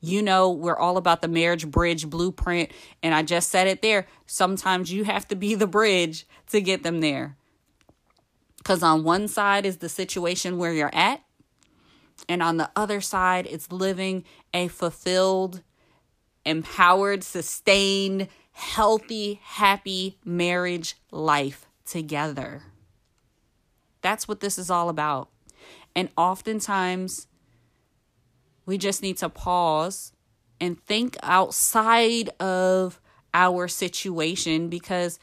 You 0.00 0.22
know, 0.22 0.50
we're 0.50 0.78
all 0.78 0.98
about 0.98 1.22
the 1.22 1.28
marriage 1.28 1.68
bridge 1.68 2.08
blueprint, 2.08 2.70
and 3.02 3.14
I 3.14 3.22
just 3.22 3.50
said 3.50 3.66
it 3.66 3.82
there. 3.82 4.06
Sometimes 4.26 4.92
you 4.92 5.04
have 5.04 5.26
to 5.28 5.36
be 5.36 5.54
the 5.54 5.66
bridge 5.66 6.26
to 6.50 6.60
get 6.60 6.82
them 6.82 7.00
there. 7.00 7.36
Because 8.58 8.82
on 8.82 9.04
one 9.04 9.28
side 9.28 9.64
is 9.64 9.78
the 9.78 9.88
situation 9.88 10.58
where 10.58 10.72
you're 10.72 10.94
at, 10.94 11.22
and 12.28 12.42
on 12.42 12.56
the 12.56 12.70
other 12.74 13.00
side, 13.00 13.46
it's 13.46 13.70
living 13.70 14.24
a 14.54 14.68
fulfilled, 14.68 15.62
empowered, 16.44 17.22
sustained, 17.22 18.28
healthy, 18.52 19.40
happy 19.42 20.18
marriage 20.24 20.96
life 21.10 21.66
together. 21.84 22.62
That's 24.00 24.26
what 24.26 24.40
this 24.40 24.58
is 24.58 24.70
all 24.70 24.88
about. 24.88 25.28
And 25.94 26.08
oftentimes, 26.16 27.26
we 28.66 28.78
just 28.78 29.02
need 29.02 29.18
to 29.18 29.28
pause 29.28 30.12
and 30.60 30.82
think 30.84 31.16
outside 31.22 32.30
of 32.40 33.00
our 33.34 33.68
situation 33.68 34.68
because 34.68 35.18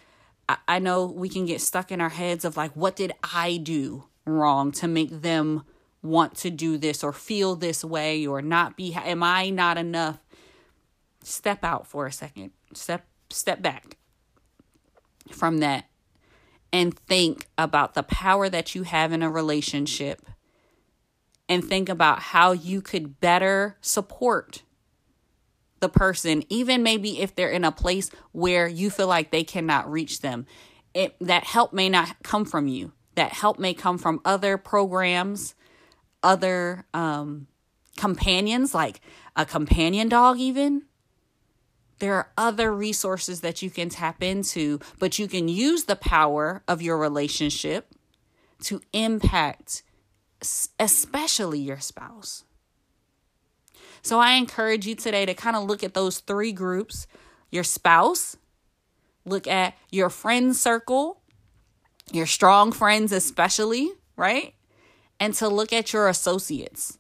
I, 0.68 0.80
know 0.80 1.06
we 1.06 1.30
can 1.30 1.46
get 1.46 1.62
stuck 1.62 1.92
in 1.92 2.02
our 2.02 2.10
heads 2.10 2.46
of 2.46 2.58
like, 2.58 2.76
what 2.76 2.96
did 2.96 3.14
I 3.24 3.58
do 3.58 4.06
wrong 4.26 4.72
to 4.74 4.88
make 4.88 5.22
them 5.22 5.64
want 6.04 6.36
to 6.36 6.50
do 6.50 6.78
this 6.78 7.04
or 7.04 7.14
feel 7.14 7.56
this 7.56 7.84
way 7.84 8.28
or 8.28 8.42
not 8.42 8.78
be, 8.78 8.94
am 8.94 9.24
I 9.24 9.50
not 9.50 9.78
enough? 9.78 10.20
Step 11.24 11.64
out 11.64 11.88
for 11.88 12.06
a 12.06 12.12
second. 12.12 12.52
Step, 12.74 13.06
step 13.30 13.62
back 13.62 13.98
from 15.32 15.60
that 15.60 15.86
and 16.74 16.98
think 16.98 17.48
about 17.58 17.94
the 17.94 18.04
power 18.04 18.50
that 18.50 18.76
you 18.76 18.84
have 18.84 19.14
in 19.14 19.22
a 19.22 19.30
relationship 19.30 20.26
and 21.48 21.64
think 21.64 21.88
about 21.88 22.20
how 22.20 22.52
you 22.52 22.82
could 22.82 23.20
better 23.20 23.78
support 23.80 24.64
the 25.80 25.90
person 25.90 26.44
even 26.50 26.82
maybe 26.82 27.22
if 27.22 27.36
they're 27.36 27.50
in 27.50 27.66
a 27.66 27.72
place 27.72 28.10
where 28.32 28.68
you 28.68 28.90
feel 28.90 29.08
like 29.08 29.32
they 29.32 29.44
cannot 29.44 29.90
reach 29.92 30.22
them 30.22 30.46
it, 30.94 31.16
that 31.20 31.44
help 31.44 31.74
may 31.74 31.90
not 31.90 32.16
come 32.24 32.46
from 32.46 32.68
you 32.68 32.92
that 33.16 33.34
help 33.34 33.60
may 33.60 33.74
come 33.74 33.98
from 33.98 34.20
other 34.26 34.58
programs 34.58 35.56
other 36.24 36.86
um, 36.94 37.48
companions 37.98 38.74
like 38.74 39.02
a 39.36 39.46
companion 39.46 40.10
dog 40.10 40.40
even 40.40 40.84
there 42.04 42.16
are 42.16 42.32
other 42.38 42.74
resources 42.74 43.40
that 43.40 43.62
you 43.62 43.70
can 43.70 43.88
tap 43.88 44.22
into, 44.22 44.82
but 45.00 45.20
you 45.20 45.30
can 45.30 45.48
use 45.48 45.86
the 45.86 45.96
power 45.96 46.62
of 46.68 46.82
your 46.82 46.98
relationship 46.98 47.94
to 48.64 48.82
impact, 48.92 49.84
especially 50.80 51.60
your 51.60 51.80
spouse. 51.80 52.44
So 54.02 54.20
I 54.20 54.34
encourage 54.34 54.86
you 54.86 54.96
today 54.96 55.26
to 55.26 55.34
kind 55.34 55.56
of 55.56 55.64
look 55.64 55.82
at 55.82 55.94
those 55.94 56.20
three 56.20 56.52
groups 56.52 57.08
your 57.52 57.64
spouse, 57.64 58.36
look 59.24 59.48
at 59.48 59.76
your 59.90 60.10
friend 60.10 60.54
circle, 60.56 61.22
your 62.12 62.26
strong 62.26 62.72
friends, 62.74 63.14
especially, 63.14 63.92
right? 64.18 64.56
And 65.20 65.34
to 65.36 65.48
look 65.48 65.72
at 65.72 65.94
your 65.94 66.08
associates, 66.08 66.98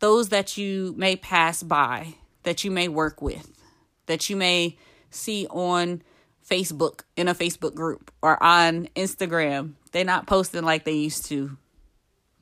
those 0.00 0.28
that 0.30 0.56
you 0.56 0.94
may 0.96 1.16
pass 1.16 1.62
by, 1.62 2.14
that 2.42 2.64
you 2.64 2.70
may 2.70 2.88
work 2.88 3.22
with 3.22 3.52
that 4.06 4.28
you 4.28 4.36
may 4.36 4.76
see 5.10 5.46
on 5.48 6.02
Facebook 6.48 7.02
in 7.16 7.28
a 7.28 7.34
Facebook 7.34 7.74
group 7.74 8.12
or 8.20 8.40
on 8.42 8.88
Instagram. 8.96 9.74
They're 9.92 10.04
not 10.04 10.26
posting 10.26 10.64
like 10.64 10.84
they 10.84 10.92
used 10.92 11.26
to. 11.26 11.56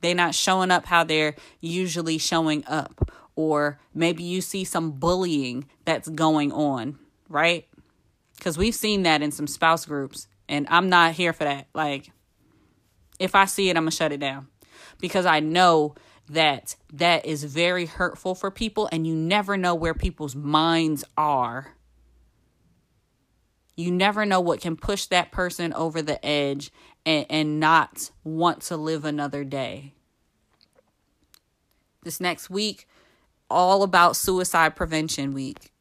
They're 0.00 0.14
not 0.14 0.34
showing 0.34 0.70
up 0.70 0.86
how 0.86 1.04
they're 1.04 1.36
usually 1.60 2.18
showing 2.18 2.64
up. 2.66 3.12
Or 3.36 3.78
maybe 3.94 4.22
you 4.22 4.40
see 4.40 4.64
some 4.64 4.92
bullying 4.92 5.66
that's 5.84 6.08
going 6.08 6.52
on, 6.52 6.98
right? 7.28 7.66
Because 8.36 8.56
we've 8.56 8.74
seen 8.74 9.02
that 9.04 9.22
in 9.22 9.30
some 9.30 9.46
spouse 9.46 9.84
groups, 9.84 10.26
and 10.48 10.66
I'm 10.70 10.88
not 10.88 11.12
here 11.12 11.32
for 11.32 11.44
that. 11.44 11.68
Like, 11.74 12.10
if 13.18 13.34
I 13.34 13.44
see 13.44 13.68
it, 13.68 13.76
I'm 13.76 13.84
going 13.84 13.90
to 13.90 13.96
shut 13.96 14.12
it 14.12 14.20
down 14.20 14.48
because 15.00 15.26
I 15.26 15.40
know 15.40 15.94
that 16.28 16.76
that 16.92 17.26
is 17.26 17.42
very 17.44 17.86
hurtful 17.86 18.34
for 18.34 18.50
people 18.50 18.88
and 18.92 19.06
you 19.06 19.14
never 19.14 19.56
know 19.56 19.74
where 19.74 19.94
people's 19.94 20.36
minds 20.36 21.04
are. 21.16 21.74
You 23.76 23.90
never 23.90 24.24
know 24.24 24.40
what 24.40 24.60
can 24.60 24.76
push 24.76 25.06
that 25.06 25.32
person 25.32 25.72
over 25.72 26.02
the 26.02 26.24
edge 26.24 26.70
and, 27.04 27.26
and 27.28 27.60
not 27.60 28.10
want 28.22 28.62
to 28.62 28.76
live 28.76 29.04
another 29.04 29.42
day. 29.42 29.94
This 32.02 32.20
next 32.20 32.48
week 32.48 32.86
all 33.50 33.82
about 33.82 34.16
suicide 34.16 34.76
prevention 34.76 35.34
week. 35.34 35.72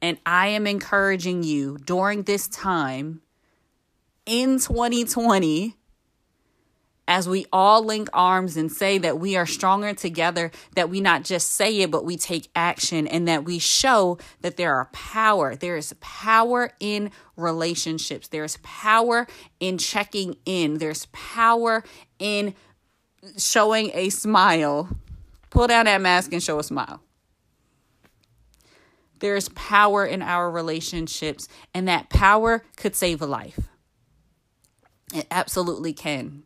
And 0.00 0.18
i 0.26 0.48
am 0.48 0.66
encouraging 0.66 1.42
you 1.42 1.78
during 1.78 2.22
this 2.22 2.46
time 2.48 3.22
in 4.26 4.58
2020 4.58 5.74
as 7.08 7.26
we 7.26 7.46
all 7.50 7.82
link 7.82 8.10
arms 8.12 8.58
and 8.58 8.70
say 8.70 8.98
that 8.98 9.18
we 9.18 9.34
are 9.34 9.46
stronger 9.46 9.94
together, 9.94 10.50
that 10.74 10.90
we 10.90 11.00
not 11.00 11.24
just 11.24 11.48
say 11.48 11.80
it, 11.80 11.90
but 11.90 12.04
we 12.04 12.18
take 12.18 12.50
action 12.54 13.08
and 13.08 13.26
that 13.26 13.44
we 13.44 13.58
show 13.58 14.18
that 14.42 14.58
there 14.58 14.74
are 14.74 14.90
power. 14.92 15.56
There 15.56 15.78
is 15.78 15.94
power 16.00 16.70
in 16.78 17.10
relationships. 17.34 18.28
There's 18.28 18.58
power 18.58 19.26
in 19.58 19.78
checking 19.78 20.36
in. 20.44 20.78
There's 20.78 21.06
power 21.06 21.82
in 22.18 22.54
showing 23.38 23.90
a 23.94 24.10
smile. 24.10 24.90
Pull 25.48 25.66
down 25.66 25.86
that 25.86 26.02
mask 26.02 26.34
and 26.34 26.42
show 26.42 26.58
a 26.58 26.62
smile. 26.62 27.00
There's 29.20 29.48
power 29.48 30.04
in 30.04 30.20
our 30.20 30.50
relationships, 30.50 31.48
and 31.72 31.88
that 31.88 32.10
power 32.10 32.62
could 32.76 32.94
save 32.94 33.22
a 33.22 33.26
life. 33.26 33.58
It 35.12 35.26
absolutely 35.30 35.94
can 35.94 36.44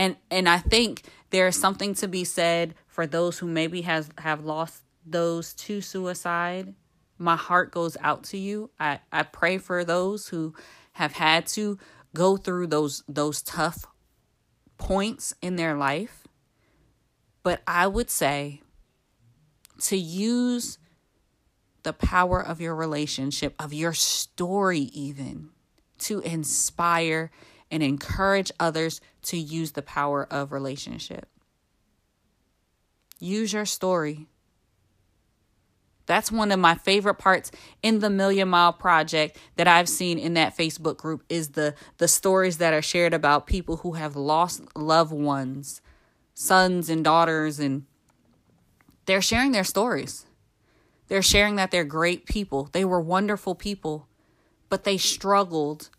and 0.00 0.16
and 0.30 0.48
I 0.48 0.56
think 0.56 1.02
there's 1.28 1.56
something 1.56 1.94
to 1.96 2.08
be 2.08 2.24
said 2.24 2.74
for 2.86 3.06
those 3.06 3.38
who 3.38 3.46
maybe 3.46 3.82
has 3.82 4.08
have 4.16 4.42
lost 4.44 4.82
those 5.04 5.52
to 5.54 5.82
suicide. 5.82 6.74
My 7.18 7.36
heart 7.36 7.70
goes 7.70 7.98
out 8.00 8.24
to 8.24 8.38
you. 8.38 8.70
I 8.80 9.00
I 9.12 9.24
pray 9.24 9.58
for 9.58 9.84
those 9.84 10.28
who 10.28 10.54
have 10.92 11.12
had 11.12 11.46
to 11.48 11.78
go 12.14 12.38
through 12.38 12.68
those 12.68 13.04
those 13.08 13.42
tough 13.42 13.84
points 14.78 15.34
in 15.42 15.56
their 15.56 15.76
life. 15.76 16.26
But 17.42 17.60
I 17.66 17.86
would 17.86 18.08
say 18.08 18.62
to 19.82 19.98
use 19.98 20.78
the 21.82 21.92
power 21.92 22.40
of 22.42 22.58
your 22.58 22.74
relationship, 22.74 23.54
of 23.58 23.74
your 23.74 23.92
story, 23.92 24.80
even 24.94 25.50
to 25.98 26.20
inspire 26.20 27.30
and 27.70 27.82
encourage 27.82 28.50
others 28.58 29.00
to 29.22 29.36
use 29.36 29.72
the 29.72 29.82
power 29.82 30.26
of 30.30 30.52
relationship. 30.52 31.28
Use 33.18 33.52
your 33.52 33.66
story. 33.66 34.26
That's 36.06 36.32
one 36.32 36.50
of 36.50 36.58
my 36.58 36.74
favorite 36.74 37.18
parts 37.18 37.52
in 37.82 38.00
the 38.00 38.10
Million 38.10 38.48
Mile 38.48 38.72
Project 38.72 39.38
that 39.56 39.68
I've 39.68 39.88
seen 39.88 40.18
in 40.18 40.34
that 40.34 40.56
Facebook 40.56 40.96
group 40.96 41.22
is 41.28 41.50
the 41.50 41.74
the 41.98 42.08
stories 42.08 42.58
that 42.58 42.74
are 42.74 42.82
shared 42.82 43.14
about 43.14 43.46
people 43.46 43.76
who 43.78 43.92
have 43.92 44.16
lost 44.16 44.62
loved 44.76 45.12
ones, 45.12 45.80
sons 46.34 46.90
and 46.90 47.04
daughters 47.04 47.60
and 47.60 47.84
they're 49.06 49.22
sharing 49.22 49.52
their 49.52 49.64
stories. 49.64 50.26
They're 51.08 51.22
sharing 51.22 51.56
that 51.56 51.70
they're 51.70 51.84
great 51.84 52.26
people. 52.26 52.68
They 52.72 52.84
were 52.84 53.00
wonderful 53.00 53.54
people, 53.54 54.06
but 54.68 54.84
they 54.84 54.96
struggled 54.96 55.90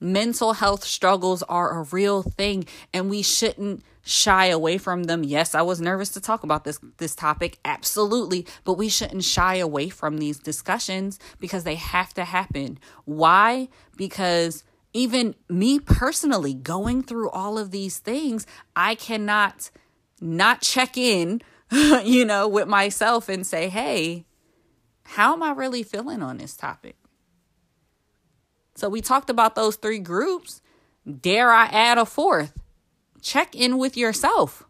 mental 0.00 0.54
health 0.54 0.84
struggles 0.84 1.42
are 1.44 1.78
a 1.78 1.82
real 1.84 2.22
thing 2.22 2.64
and 2.92 3.10
we 3.10 3.22
shouldn't 3.22 3.82
shy 4.08 4.46
away 4.46 4.78
from 4.78 5.04
them. 5.04 5.22
Yes, 5.22 5.54
I 5.54 5.62
was 5.62 5.80
nervous 5.80 6.08
to 6.10 6.20
talk 6.20 6.42
about 6.42 6.64
this 6.64 6.80
this 6.96 7.14
topic, 7.14 7.58
absolutely, 7.64 8.46
but 8.64 8.74
we 8.74 8.88
shouldn't 8.88 9.24
shy 9.24 9.56
away 9.56 9.90
from 9.90 10.18
these 10.18 10.38
discussions 10.38 11.18
because 11.38 11.64
they 11.64 11.74
have 11.74 12.14
to 12.14 12.24
happen. 12.24 12.78
Why? 13.04 13.68
Because 13.96 14.64
even 14.94 15.34
me 15.48 15.78
personally 15.78 16.54
going 16.54 17.02
through 17.02 17.30
all 17.30 17.58
of 17.58 17.70
these 17.70 17.98
things, 17.98 18.46
I 18.74 18.94
cannot 18.94 19.70
not 20.20 20.62
check 20.62 20.96
in, 20.96 21.42
you 21.70 22.24
know, 22.24 22.48
with 22.48 22.66
myself 22.66 23.28
and 23.28 23.46
say, 23.46 23.68
"Hey, 23.68 24.24
how 25.04 25.34
am 25.34 25.42
I 25.42 25.50
really 25.50 25.82
feeling 25.82 26.22
on 26.22 26.38
this 26.38 26.56
topic?" 26.56 26.96
So 28.78 28.88
we 28.88 29.00
talked 29.00 29.28
about 29.28 29.56
those 29.56 29.74
three 29.74 29.98
groups. 29.98 30.62
Dare 31.04 31.50
I 31.50 31.64
add 31.64 31.98
a 31.98 32.06
fourth? 32.06 32.52
Check 33.20 33.56
in 33.56 33.76
with 33.76 33.96
yourself. 33.96 34.62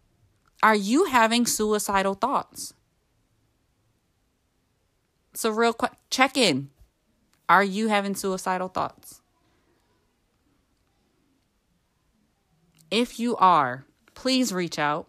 Are 0.62 0.74
you 0.74 1.04
having 1.04 1.44
suicidal 1.44 2.14
thoughts? 2.14 2.72
So, 5.34 5.50
real 5.50 5.74
quick, 5.74 5.92
check 6.08 6.38
in. 6.38 6.70
Are 7.50 7.62
you 7.62 7.88
having 7.88 8.14
suicidal 8.14 8.68
thoughts? 8.68 9.20
If 12.90 13.20
you 13.20 13.36
are, 13.36 13.84
please 14.14 14.54
reach 14.54 14.78
out. 14.78 15.06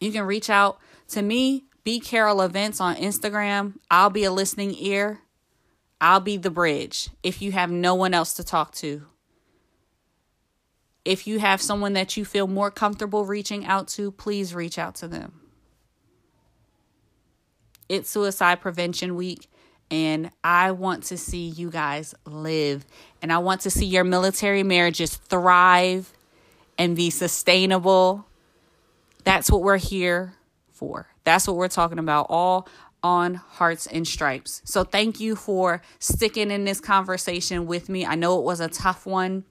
You 0.00 0.10
can 0.10 0.24
reach 0.24 0.48
out 0.48 0.78
to 1.08 1.20
me, 1.20 1.64
B 1.84 2.00
Carroll 2.00 2.40
Events 2.40 2.80
on 2.80 2.96
Instagram. 2.96 3.74
I'll 3.90 4.08
be 4.08 4.24
a 4.24 4.32
listening 4.32 4.74
ear. 4.74 5.20
I'll 6.00 6.20
be 6.20 6.36
the 6.36 6.50
bridge 6.50 7.10
if 7.22 7.42
you 7.42 7.52
have 7.52 7.70
no 7.70 7.94
one 7.94 8.14
else 8.14 8.34
to 8.34 8.44
talk 8.44 8.72
to. 8.76 9.06
If 11.04 11.26
you 11.26 11.38
have 11.38 11.60
someone 11.60 11.94
that 11.94 12.16
you 12.16 12.24
feel 12.24 12.46
more 12.46 12.70
comfortable 12.70 13.24
reaching 13.24 13.64
out 13.64 13.88
to, 13.88 14.12
please 14.12 14.54
reach 14.54 14.78
out 14.78 14.94
to 14.96 15.08
them. 15.08 15.40
It's 17.88 18.10
Suicide 18.10 18.60
Prevention 18.60 19.16
Week, 19.16 19.48
and 19.90 20.30
I 20.44 20.72
want 20.72 21.04
to 21.04 21.16
see 21.16 21.48
you 21.48 21.70
guys 21.70 22.14
live. 22.26 22.84
And 23.22 23.32
I 23.32 23.38
want 23.38 23.62
to 23.62 23.70
see 23.70 23.86
your 23.86 24.04
military 24.04 24.62
marriages 24.62 25.16
thrive 25.16 26.12
and 26.76 26.94
be 26.94 27.08
sustainable. 27.08 28.26
That's 29.24 29.50
what 29.50 29.62
we're 29.62 29.78
here 29.78 30.34
for. 30.70 31.08
That's 31.24 31.48
what 31.48 31.56
we're 31.56 31.68
talking 31.68 31.98
about. 31.98 32.26
All 32.28 32.68
on 33.02 33.34
Hearts 33.34 33.86
and 33.86 34.06
Stripes. 34.06 34.62
So 34.64 34.84
thank 34.84 35.20
you 35.20 35.36
for 35.36 35.82
sticking 35.98 36.50
in 36.50 36.64
this 36.64 36.80
conversation 36.80 37.66
with 37.66 37.88
me. 37.88 38.04
I 38.04 38.14
know 38.14 38.38
it 38.38 38.44
was 38.44 38.60
a 38.60 38.68
tough 38.68 39.06
one 39.06 39.44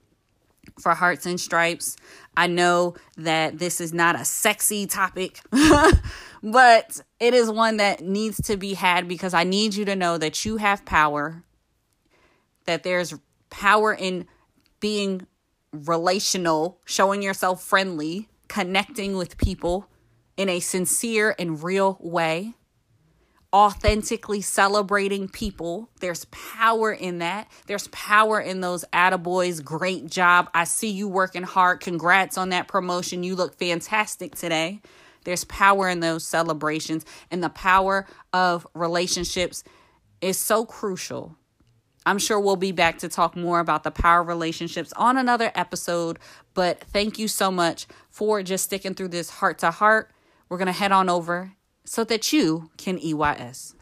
for 0.80 0.94
Hearts 0.94 1.26
and 1.26 1.40
Stripes. 1.40 1.96
I 2.36 2.48
know 2.48 2.96
that 3.16 3.58
this 3.58 3.80
is 3.82 3.94
not 3.94 4.20
a 4.20 4.26
sexy 4.26 4.86
topic, 4.86 5.40
but 6.44 7.02
it 7.20 7.34
is 7.34 7.50
one 7.50 7.78
that 7.78 8.02
needs 8.02 8.42
to 8.44 8.58
be 8.58 8.74
had 8.74 9.08
because 9.08 9.34
I 9.34 9.44
need 9.44 9.76
you 9.76 9.86
to 9.86 9.96
know 9.96 10.18
that 10.18 10.46
you 10.46 10.58
have 10.58 10.86
power, 10.86 11.44
that 12.66 12.84
there's 12.84 13.16
power 13.50 13.94
in 13.94 14.28
being 14.80 15.26
relational, 15.72 16.80
showing 16.86 17.22
yourself 17.22 17.64
friendly, 17.64 18.30
connecting 18.48 19.18
with 19.18 19.38
people 19.38 19.88
in 20.36 20.50
a 20.50 20.60
sincere 20.60 21.36
and 21.40 21.64
real 21.64 21.98
way 22.00 22.54
authentically 23.54 24.42
celebrating 24.42 25.30
people. 25.30 25.90
There's 26.00 26.26
power 26.26 26.92
in 26.92 27.20
that. 27.20 27.50
There's 27.66 27.88
power 27.90 28.40
in 28.40 28.62
those 28.62 28.84
attaboys. 28.94 29.64
Great 29.64 30.08
job. 30.08 30.50
I 30.54 30.66
see 30.66 30.90
you 30.90 31.08
working 31.08 31.44
hard. 31.44 31.80
Congrats 31.80 32.38
on 32.38 32.50
that 32.50 32.68
promotion. 32.68 33.24
You 33.24 33.36
look 33.36 33.58
fantastic 33.58 34.36
today. 34.36 34.82
There's 35.24 35.44
power 35.46 35.90
in 35.90 36.00
those 36.00 36.26
celebrations, 36.26 37.06
and 37.30 37.44
the 37.44 37.50
power 37.50 38.06
of 38.32 38.66
relationships 38.74 39.64
is 40.22 40.38
so 40.38 40.66
crucial. 40.66 41.36
I'm 42.06 42.20
sure 42.20 42.40
we'll 42.40 42.56
be 42.56 42.72
back 42.72 43.00
to 43.00 43.10
talk 43.10 43.36
more 43.36 43.60
about 43.60 43.84
the 43.84 43.92
power 43.92 44.22
of 44.22 44.28
relationships 44.28 44.94
on 44.94 45.18
another 45.18 45.52
episode, 45.54 46.20
but 46.54 46.80
thank 46.80 47.20
you 47.20 47.28
so 47.28 47.52
much 47.52 47.88
for 48.10 48.42
just 48.42 48.64
sticking 48.64 48.94
through 48.94 49.10
this 49.10 49.30
heart 49.30 49.60
to 49.60 49.72
heart. 49.72 50.12
We're 50.48 50.58
going 50.58 50.68
to 50.68 50.72
head 50.72 50.94
on 50.94 51.10
over 51.10 51.52
so 51.88 52.04
that 52.04 52.34
you 52.34 52.70
can 52.78 53.00
EYS. 53.00 53.74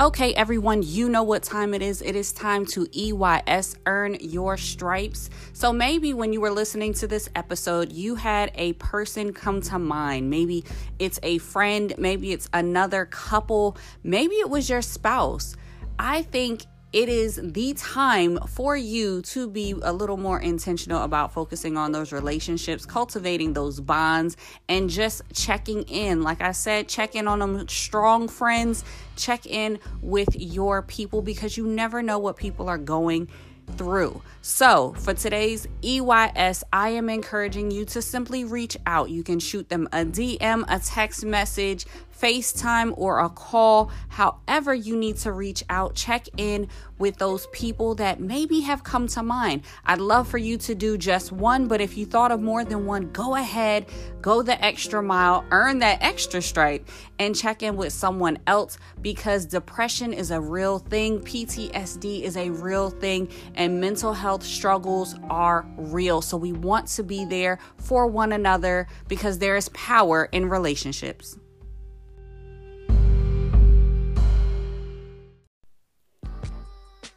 Okay, 0.00 0.32
everyone, 0.34 0.84
you 0.84 1.08
know 1.08 1.24
what 1.24 1.42
time 1.42 1.74
it 1.74 1.82
is. 1.82 2.02
It 2.02 2.14
is 2.14 2.32
time 2.32 2.64
to 2.66 2.86
EYS, 2.96 3.74
earn 3.86 4.16
your 4.20 4.56
stripes. 4.56 5.28
So 5.54 5.72
maybe 5.72 6.14
when 6.14 6.32
you 6.32 6.40
were 6.40 6.52
listening 6.52 6.94
to 6.94 7.08
this 7.08 7.28
episode, 7.34 7.90
you 7.90 8.14
had 8.14 8.52
a 8.54 8.74
person 8.74 9.32
come 9.32 9.60
to 9.62 9.78
mind. 9.80 10.30
Maybe 10.30 10.64
it's 11.00 11.18
a 11.24 11.38
friend, 11.38 11.92
maybe 11.98 12.30
it's 12.30 12.48
another 12.52 13.06
couple, 13.06 13.76
maybe 14.04 14.36
it 14.36 14.48
was 14.48 14.70
your 14.70 14.82
spouse. 14.82 15.56
I 15.98 16.22
think 16.22 16.66
it 16.92 17.08
is 17.08 17.38
the 17.42 17.74
time 17.74 18.38
for 18.46 18.76
you 18.76 19.20
to 19.22 19.48
be 19.48 19.74
a 19.82 19.92
little 19.92 20.16
more 20.16 20.40
intentional 20.40 21.02
about 21.02 21.32
focusing 21.32 21.76
on 21.76 21.92
those 21.92 22.12
relationships, 22.12 22.86
cultivating 22.86 23.52
those 23.52 23.78
bonds, 23.78 24.36
and 24.68 24.88
just 24.88 25.22
checking 25.34 25.82
in. 25.82 26.22
Like 26.22 26.40
I 26.40 26.52
said, 26.52 26.88
check 26.88 27.14
in 27.14 27.28
on 27.28 27.40
them 27.40 27.68
strong 27.68 28.26
friends, 28.26 28.84
check 29.16 29.44
in 29.46 29.78
with 30.00 30.28
your 30.34 30.82
people 30.82 31.20
because 31.20 31.56
you 31.56 31.66
never 31.66 32.02
know 32.02 32.18
what 32.18 32.36
people 32.36 32.68
are 32.68 32.78
going 32.78 33.28
through. 33.76 34.22
So, 34.40 34.94
for 34.98 35.12
today's 35.12 35.66
EYS, 35.84 36.64
I 36.72 36.90
am 36.90 37.10
encouraging 37.10 37.70
you 37.70 37.84
to 37.86 38.00
simply 38.00 38.44
reach 38.44 38.76
out. 38.86 39.10
You 39.10 39.22
can 39.22 39.38
shoot 39.38 39.68
them 39.68 39.88
a 39.92 40.04
DM, 40.04 40.64
a 40.68 40.78
text 40.78 41.24
message, 41.24 41.84
FaceTime 42.20 42.94
or 42.96 43.20
a 43.20 43.28
call, 43.28 43.90
however 44.08 44.74
you 44.74 44.96
need 44.96 45.16
to 45.18 45.32
reach 45.32 45.64
out, 45.70 45.94
check 45.94 46.26
in 46.36 46.68
with 46.98 47.16
those 47.18 47.46
people 47.52 47.94
that 47.94 48.20
maybe 48.20 48.60
have 48.60 48.82
come 48.82 49.06
to 49.06 49.22
mind. 49.22 49.62
I'd 49.86 50.00
love 50.00 50.26
for 50.26 50.38
you 50.38 50.58
to 50.58 50.74
do 50.74 50.98
just 50.98 51.30
one, 51.30 51.68
but 51.68 51.80
if 51.80 51.96
you 51.96 52.06
thought 52.06 52.32
of 52.32 52.40
more 52.40 52.64
than 52.64 52.86
one, 52.86 53.10
go 53.12 53.36
ahead, 53.36 53.86
go 54.20 54.42
the 54.42 54.62
extra 54.64 55.02
mile, 55.02 55.44
earn 55.50 55.78
that 55.78 56.02
extra 56.02 56.42
stripe, 56.42 56.88
and 57.20 57.36
check 57.36 57.62
in 57.62 57.76
with 57.76 57.92
someone 57.92 58.38
else 58.46 58.78
because 59.00 59.46
depression 59.46 60.12
is 60.12 60.30
a 60.30 60.40
real 60.40 60.80
thing, 60.80 61.20
PTSD 61.20 62.22
is 62.22 62.36
a 62.36 62.50
real 62.50 62.90
thing, 62.90 63.28
and 63.54 63.80
mental 63.80 64.12
health 64.12 64.42
struggles 64.42 65.14
are 65.30 65.66
real. 65.76 66.20
So 66.20 66.36
we 66.36 66.52
want 66.52 66.88
to 66.88 67.04
be 67.04 67.24
there 67.24 67.58
for 67.76 68.06
one 68.06 68.32
another 68.32 68.88
because 69.06 69.38
there 69.38 69.56
is 69.56 69.68
power 69.70 70.28
in 70.32 70.48
relationships. 70.48 71.37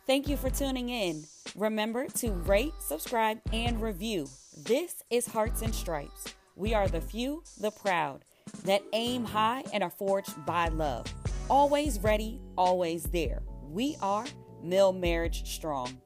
Thank 0.08 0.28
you 0.28 0.36
for 0.36 0.50
tuning 0.50 0.90
in. 0.90 1.26
Remember 1.56 2.08
to 2.08 2.32
rate, 2.32 2.74
subscribe, 2.80 3.40
and 3.54 3.80
review. 3.80 4.28
This 4.58 5.04
is 5.12 5.28
Hearts 5.28 5.62
and 5.62 5.74
Stripes. 5.74 6.34
We 6.56 6.74
are 6.74 6.88
the 6.88 7.02
few, 7.02 7.44
the 7.60 7.70
proud, 7.70 8.26
that 8.66 8.82
aim 8.94 9.24
high 9.26 9.64
and 9.72 9.84
are 9.84 9.92
forged 9.92 10.44
by 10.46 10.70
love. 10.70 11.06
Always 11.50 12.00
ready, 12.00 12.42
always 12.58 13.04
there. 13.04 13.44
We 13.70 13.96
are 14.02 14.26
Mil 14.64 14.92
Marriage 14.92 15.48
Strong. 15.48 16.02